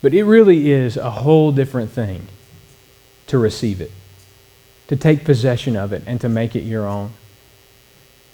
But 0.00 0.14
it 0.14 0.22
really 0.22 0.70
is 0.70 0.96
a 0.96 1.10
whole 1.10 1.50
different 1.50 1.90
thing 1.90 2.28
to 3.26 3.36
receive 3.36 3.80
it, 3.80 3.90
to 4.88 4.96
take 4.96 5.24
possession 5.24 5.76
of 5.76 5.92
it, 5.92 6.02
and 6.06 6.20
to 6.20 6.28
make 6.28 6.56
it 6.56 6.62
your 6.62 6.86
own. 6.86 7.12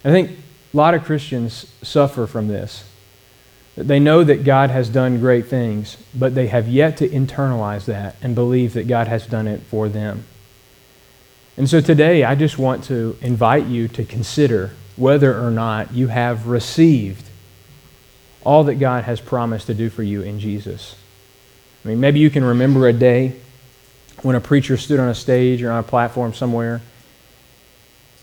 I 0.05 0.11
think 0.11 0.31
a 0.73 0.77
lot 0.77 0.95
of 0.95 1.05
Christians 1.05 1.73
suffer 1.83 2.27
from 2.27 2.49
this. 2.49 2.89
They 3.77 3.99
know 3.99 4.23
that 4.23 4.45
God 4.45 4.71
has 4.71 4.89
done 4.89 5.19
great 5.19 5.47
things, 5.47 5.97
but 6.15 6.35
they 6.35 6.47
have 6.47 6.69
yet 6.69 6.97
to 6.99 7.09
internalize 7.09 7.87
that 7.87 8.17
and 8.23 8.35
believe 8.35 8.73
that 8.75 8.87
God 8.87 9.09
has 9.09 9.27
done 9.27 9.49
it 9.49 9.63
for 9.63 9.89
them. 9.89 10.25
And 11.57 11.69
so 11.69 11.81
today, 11.81 12.25
I 12.25 12.35
just 12.35 12.59
want 12.59 12.85
to 12.85 13.17
invite 13.21 13.67
you 13.67 13.89
to 13.89 14.05
consider 14.05 14.73
whether 14.97 15.41
or 15.41 15.51
not 15.51 15.93
you 15.93 16.09
have 16.09 16.47
received 16.47 17.29
all 18.45 18.65
that 18.65 18.77
God 18.77 19.05
has 19.05 19.21
promised 19.21 19.67
to 19.67 19.75
do 19.75 19.91
for 19.91 20.03
you 20.03 20.23
in 20.23 20.39
Jesus. 20.39 20.97
I 21.85 21.89
mean, 21.89 22.01
maybe 22.01 22.21
you 22.21 22.31
can 22.31 22.45
remember 22.45 22.87
a 22.87 22.93
day 22.93 23.41
when 24.25 24.35
a 24.35 24.41
preacher 24.41 24.77
stood 24.77 24.99
on 24.99 25.09
a 25.09 25.15
stage 25.15 25.63
or 25.63 25.71
on 25.71 25.79
a 25.79 25.83
platform 25.83 26.33
somewhere 26.33 26.81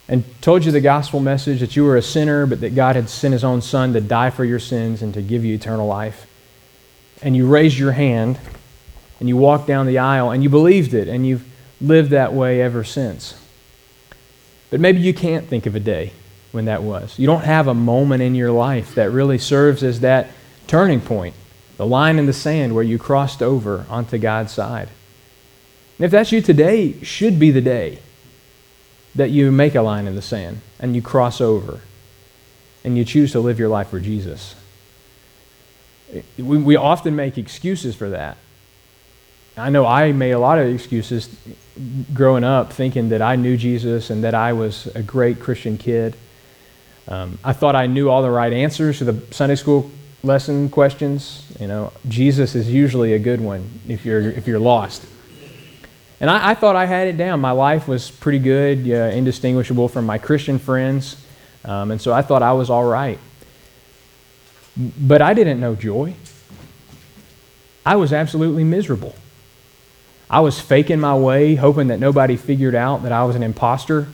and 0.07 0.23
told 0.41 0.65
you 0.65 0.71
the 0.71 0.81
gospel 0.81 1.19
message 1.19 1.59
that 1.59 1.75
you 1.75 1.85
were 1.85 1.95
a 1.95 2.01
sinner, 2.01 2.45
but 2.45 2.59
that 2.61 2.75
God 2.75 2.95
had 2.95 3.07
sent 3.07 3.31
his 3.33 3.43
own 3.43 3.61
son 3.61 3.93
to 3.93 4.01
die 4.01 4.31
for 4.31 4.43
your 4.43 4.59
sins 4.59 5.01
and 5.01 5.13
to 5.13 5.21
give 5.21 5.45
you 5.45 5.55
eternal 5.55 5.87
life. 5.87 6.27
And 7.21 7.35
you 7.35 7.47
raised 7.47 7.77
your 7.77 7.91
hand 7.91 8.39
and 9.19 9.29
you 9.29 9.37
walked 9.37 9.67
down 9.67 9.85
the 9.85 9.99
aisle 9.99 10.31
and 10.31 10.41
you 10.41 10.49
believed 10.49 10.93
it 10.93 11.07
and 11.07 11.25
you've 11.25 11.45
lived 11.79 12.09
that 12.09 12.33
way 12.33 12.61
ever 12.61 12.83
since. 12.83 13.39
But 14.71 14.79
maybe 14.79 15.01
you 15.01 15.13
can't 15.13 15.47
think 15.47 15.65
of 15.65 15.75
a 15.75 15.79
day 15.79 16.13
when 16.51 16.65
that 16.65 16.81
was. 16.81 17.17
You 17.19 17.27
don't 17.27 17.45
have 17.45 17.67
a 17.67 17.73
moment 17.73 18.23
in 18.23 18.33
your 18.33 18.51
life 18.51 18.95
that 18.95 19.11
really 19.11 19.37
serves 19.37 19.83
as 19.83 19.99
that 19.99 20.29
turning 20.65 20.99
point, 20.99 21.35
the 21.77 21.85
line 21.85 22.17
in 22.17 22.25
the 22.25 22.33
sand 22.33 22.73
where 22.73 22.83
you 22.83 22.97
crossed 22.97 23.43
over 23.43 23.85
onto 23.87 24.17
God's 24.17 24.51
side. 24.51 24.89
And 26.01 26.05
if 26.07 26.09
that's 26.09 26.31
you 26.31 26.41
today, 26.41 26.99
should 27.03 27.37
be 27.37 27.51
the 27.51 27.61
day 27.61 27.99
that 29.13 29.29
you 29.29 29.51
make 29.51 29.75
a 29.75 29.83
line 29.83 30.07
in 30.07 30.15
the 30.15 30.21
sand 30.23 30.61
and 30.79 30.95
you 30.95 31.01
cross 31.03 31.39
over 31.39 31.81
and 32.83 32.97
you 32.97 33.05
choose 33.05 33.33
to 33.33 33.39
live 33.39 33.59
your 33.59 33.69
life 33.69 33.89
for 33.89 33.99
Jesus. 33.99 34.55
We, 36.39 36.57
we 36.57 36.75
often 36.75 37.15
make 37.15 37.37
excuses 37.37 37.95
for 37.95 38.09
that. 38.09 38.37
I 39.55 39.69
know 39.69 39.85
I 39.85 40.11
made 40.11 40.31
a 40.31 40.39
lot 40.39 40.57
of 40.57 40.73
excuses 40.73 41.29
growing 42.11 42.43
up 42.43 42.73
thinking 42.73 43.09
that 43.09 43.21
I 43.21 43.35
knew 43.35 43.55
Jesus 43.55 44.09
and 44.09 44.23
that 44.23 44.33
I 44.33 44.53
was 44.53 44.87
a 44.95 45.03
great 45.03 45.39
Christian 45.39 45.77
kid. 45.77 46.15
Um, 47.07 47.37
I 47.43 47.53
thought 47.53 47.75
I 47.75 47.85
knew 47.85 48.09
all 48.09 48.23
the 48.23 48.31
right 48.31 48.51
answers 48.51 48.97
to 48.97 49.05
the 49.05 49.35
Sunday 49.35 49.53
school 49.53 49.91
lesson 50.23 50.67
questions. 50.69 51.45
You 51.59 51.67
know, 51.67 51.93
Jesus 52.07 52.55
is 52.55 52.73
usually 52.73 53.13
a 53.13 53.19
good 53.19 53.39
one 53.39 53.81
if 53.87 54.03
you're, 54.03 54.31
if 54.31 54.47
you're 54.47 54.57
lost. 54.57 55.05
And 56.21 56.29
I, 56.29 56.51
I, 56.51 56.53
thought 56.53 56.75
I 56.75 56.85
had 56.85 57.07
it 57.07 57.17
down. 57.17 57.41
My 57.41 57.51
life 57.51 57.87
was 57.87 58.11
pretty 58.11 58.37
good, 58.37 58.87
uh, 58.87 59.11
indistinguishable 59.11 59.87
from 59.87 60.05
my 60.05 60.19
Christian 60.19 60.59
friends. 60.59 61.17
Um, 61.65 61.89
and 61.89 61.99
so 61.99 62.13
I 62.13 62.21
thought 62.21 62.43
I 62.43 62.53
was 62.53 62.69
all 62.69 62.85
right. 62.85 63.17
But 64.77 65.23
I 65.23 65.33
didn't 65.33 65.59
know 65.59 65.73
joy. 65.73 66.13
I 67.83 67.95
was 67.95 68.13
absolutely 68.13 68.63
miserable. 68.63 69.15
I 70.29 70.41
was 70.41 70.59
faking 70.59 70.99
my 70.99 71.17
way, 71.17 71.55
hoping 71.55 71.87
that 71.87 71.99
nobody 71.99 72.37
figured 72.37 72.75
out 72.75 73.01
that 73.01 73.11
I 73.11 73.23
was 73.23 73.35
an 73.35 73.41
imposter, 73.41 74.07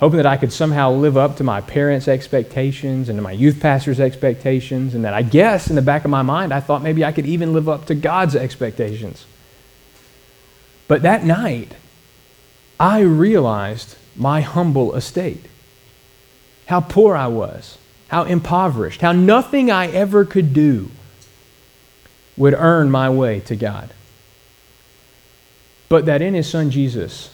hoping 0.00 0.18
that 0.18 0.26
I 0.26 0.36
could 0.36 0.52
somehow 0.52 0.92
live 0.92 1.16
up 1.16 1.38
to 1.38 1.44
my 1.44 1.62
parents' 1.62 2.08
expectations 2.08 3.08
and 3.08 3.16
to 3.16 3.22
my 3.22 3.32
youth 3.32 3.58
pastor's 3.60 4.00
expectations, 4.00 4.94
and 4.94 5.04
that 5.06 5.14
I 5.14 5.22
guess 5.22 5.70
in 5.70 5.76
the 5.76 5.82
back 5.82 6.04
of 6.04 6.10
my 6.10 6.22
mind, 6.22 6.52
I 6.52 6.60
thought 6.60 6.82
maybe 6.82 7.06
I 7.06 7.10
could 7.10 7.26
even 7.26 7.54
live 7.54 7.70
up 7.70 7.86
to 7.86 7.94
God's 7.94 8.36
expectations. 8.36 9.24
But 10.86 11.02
that 11.02 11.24
night, 11.24 11.74
I 12.78 13.00
realized 13.00 13.96
my 14.16 14.40
humble 14.40 14.94
estate, 14.94 15.46
how 16.66 16.80
poor 16.80 17.16
I 17.16 17.26
was, 17.26 17.78
how 18.08 18.24
impoverished, 18.24 19.00
how 19.00 19.12
nothing 19.12 19.70
I 19.70 19.88
ever 19.88 20.24
could 20.24 20.52
do 20.52 20.90
would 22.36 22.54
earn 22.54 22.90
my 22.90 23.08
way 23.08 23.40
to 23.40 23.56
God. 23.56 23.90
But 25.88 26.06
that 26.06 26.22
in 26.22 26.34
his 26.34 26.48
son 26.48 26.70
Jesus, 26.70 27.30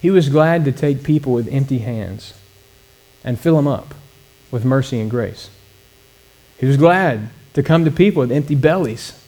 he 0.00 0.10
was 0.10 0.28
glad 0.28 0.64
to 0.64 0.72
take 0.72 1.02
people 1.02 1.32
with 1.32 1.48
empty 1.48 1.78
hands 1.78 2.34
and 3.24 3.40
fill 3.40 3.56
them 3.56 3.66
up 3.66 3.94
with 4.50 4.64
mercy 4.64 5.00
and 5.00 5.10
grace. 5.10 5.50
He 6.58 6.66
was 6.66 6.76
glad 6.76 7.30
to 7.54 7.62
come 7.62 7.84
to 7.84 7.90
people 7.90 8.20
with 8.20 8.32
empty 8.32 8.54
bellies 8.54 9.20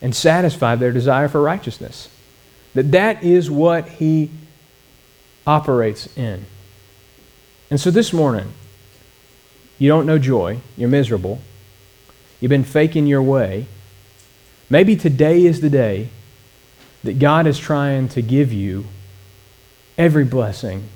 and 0.00 0.14
satisfy 0.14 0.74
their 0.74 0.92
desire 0.92 1.28
for 1.28 1.40
righteousness. 1.40 2.08
That 2.74 2.90
that 2.92 3.22
is 3.22 3.50
what 3.50 3.88
he 3.88 4.30
operates 5.46 6.16
in. 6.16 6.46
And 7.70 7.80
so 7.80 7.90
this 7.90 8.12
morning, 8.12 8.52
you 9.78 9.88
don't 9.88 10.06
know 10.06 10.18
joy, 10.18 10.60
you're 10.76 10.88
miserable, 10.88 11.40
you've 12.40 12.50
been 12.50 12.64
faking 12.64 13.06
your 13.06 13.22
way. 13.22 13.66
Maybe 14.70 14.96
today 14.96 15.44
is 15.44 15.60
the 15.60 15.70
day 15.70 16.08
that 17.04 17.18
God 17.18 17.46
is 17.46 17.58
trying 17.58 18.08
to 18.10 18.22
give 18.22 18.52
you 18.52 18.86
every 19.98 20.24
blessing 20.24 20.88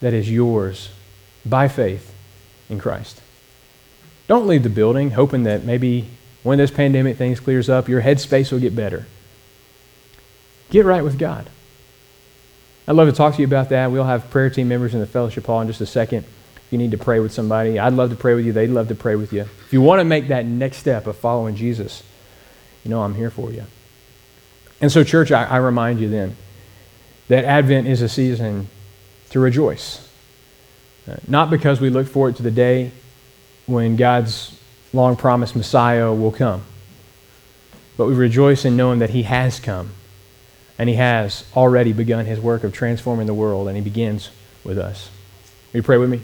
that 0.00 0.12
is 0.12 0.30
yours 0.30 0.90
by 1.44 1.68
faith 1.68 2.12
in 2.68 2.78
Christ. 2.78 3.20
Don't 4.26 4.46
leave 4.46 4.64
the 4.64 4.68
building 4.68 5.12
hoping 5.12 5.44
that 5.44 5.64
maybe 5.64 6.08
when 6.42 6.58
this 6.58 6.70
pandemic 6.70 7.16
things 7.16 7.40
clears 7.40 7.68
up, 7.68 7.88
your 7.88 8.02
headspace 8.02 8.52
will 8.52 8.60
get 8.60 8.74
better. 8.74 9.06
Get 10.70 10.84
right 10.84 11.02
with 11.02 11.18
God. 11.18 11.48
I'd 12.88 12.94
love 12.96 13.08
to 13.08 13.14
talk 13.14 13.34
to 13.34 13.40
you 13.40 13.46
about 13.46 13.68
that. 13.70 13.90
We'll 13.90 14.04
have 14.04 14.30
prayer 14.30 14.50
team 14.50 14.68
members 14.68 14.94
in 14.94 15.00
the 15.00 15.06
fellowship 15.06 15.46
hall 15.46 15.60
in 15.60 15.66
just 15.66 15.80
a 15.80 15.86
second. 15.86 16.24
If 16.56 16.72
you 16.72 16.78
need 16.78 16.92
to 16.92 16.98
pray 16.98 17.20
with 17.20 17.32
somebody, 17.32 17.78
I'd 17.78 17.92
love 17.92 18.10
to 18.10 18.16
pray 18.16 18.34
with 18.34 18.46
you. 18.46 18.52
They'd 18.52 18.70
love 18.70 18.88
to 18.88 18.94
pray 18.94 19.16
with 19.16 19.32
you. 19.32 19.42
If 19.42 19.72
you 19.72 19.80
want 19.80 20.00
to 20.00 20.04
make 20.04 20.28
that 20.28 20.46
next 20.46 20.78
step 20.78 21.06
of 21.06 21.16
following 21.16 21.56
Jesus, 21.56 22.02
you 22.84 22.90
know 22.90 23.02
I'm 23.02 23.14
here 23.14 23.30
for 23.30 23.52
you. 23.52 23.64
And 24.80 24.92
so, 24.92 25.02
church, 25.04 25.32
I, 25.32 25.44
I 25.44 25.56
remind 25.56 26.00
you 26.00 26.08
then 26.08 26.36
that 27.28 27.44
Advent 27.44 27.86
is 27.86 28.02
a 28.02 28.08
season 28.08 28.68
to 29.30 29.40
rejoice. 29.40 30.08
Uh, 31.08 31.16
not 31.26 31.50
because 31.50 31.80
we 31.80 31.90
look 31.90 32.06
forward 32.06 32.36
to 32.36 32.42
the 32.42 32.50
day 32.50 32.90
when 33.66 33.96
God's 33.96 34.60
long 34.92 35.16
promised 35.16 35.56
Messiah 35.56 36.12
will 36.12 36.32
come, 36.32 36.62
but 37.96 38.06
we 38.06 38.14
rejoice 38.14 38.64
in 38.64 38.76
knowing 38.76 38.98
that 38.98 39.10
He 39.10 39.22
has 39.24 39.58
come 39.58 39.90
and 40.78 40.88
He 40.88 40.96
has 40.96 41.44
already 41.54 41.92
begun 41.92 42.26
His 42.26 42.40
work 42.40 42.64
of 42.64 42.72
transforming 42.72 43.26
the 43.26 43.34
world, 43.34 43.68
and 43.68 43.76
He 43.76 43.82
begins 43.82 44.30
with 44.64 44.78
us. 44.78 45.10
Will 45.72 45.78
you 45.78 45.82
pray 45.82 45.98
with 45.98 46.10
me? 46.10 46.20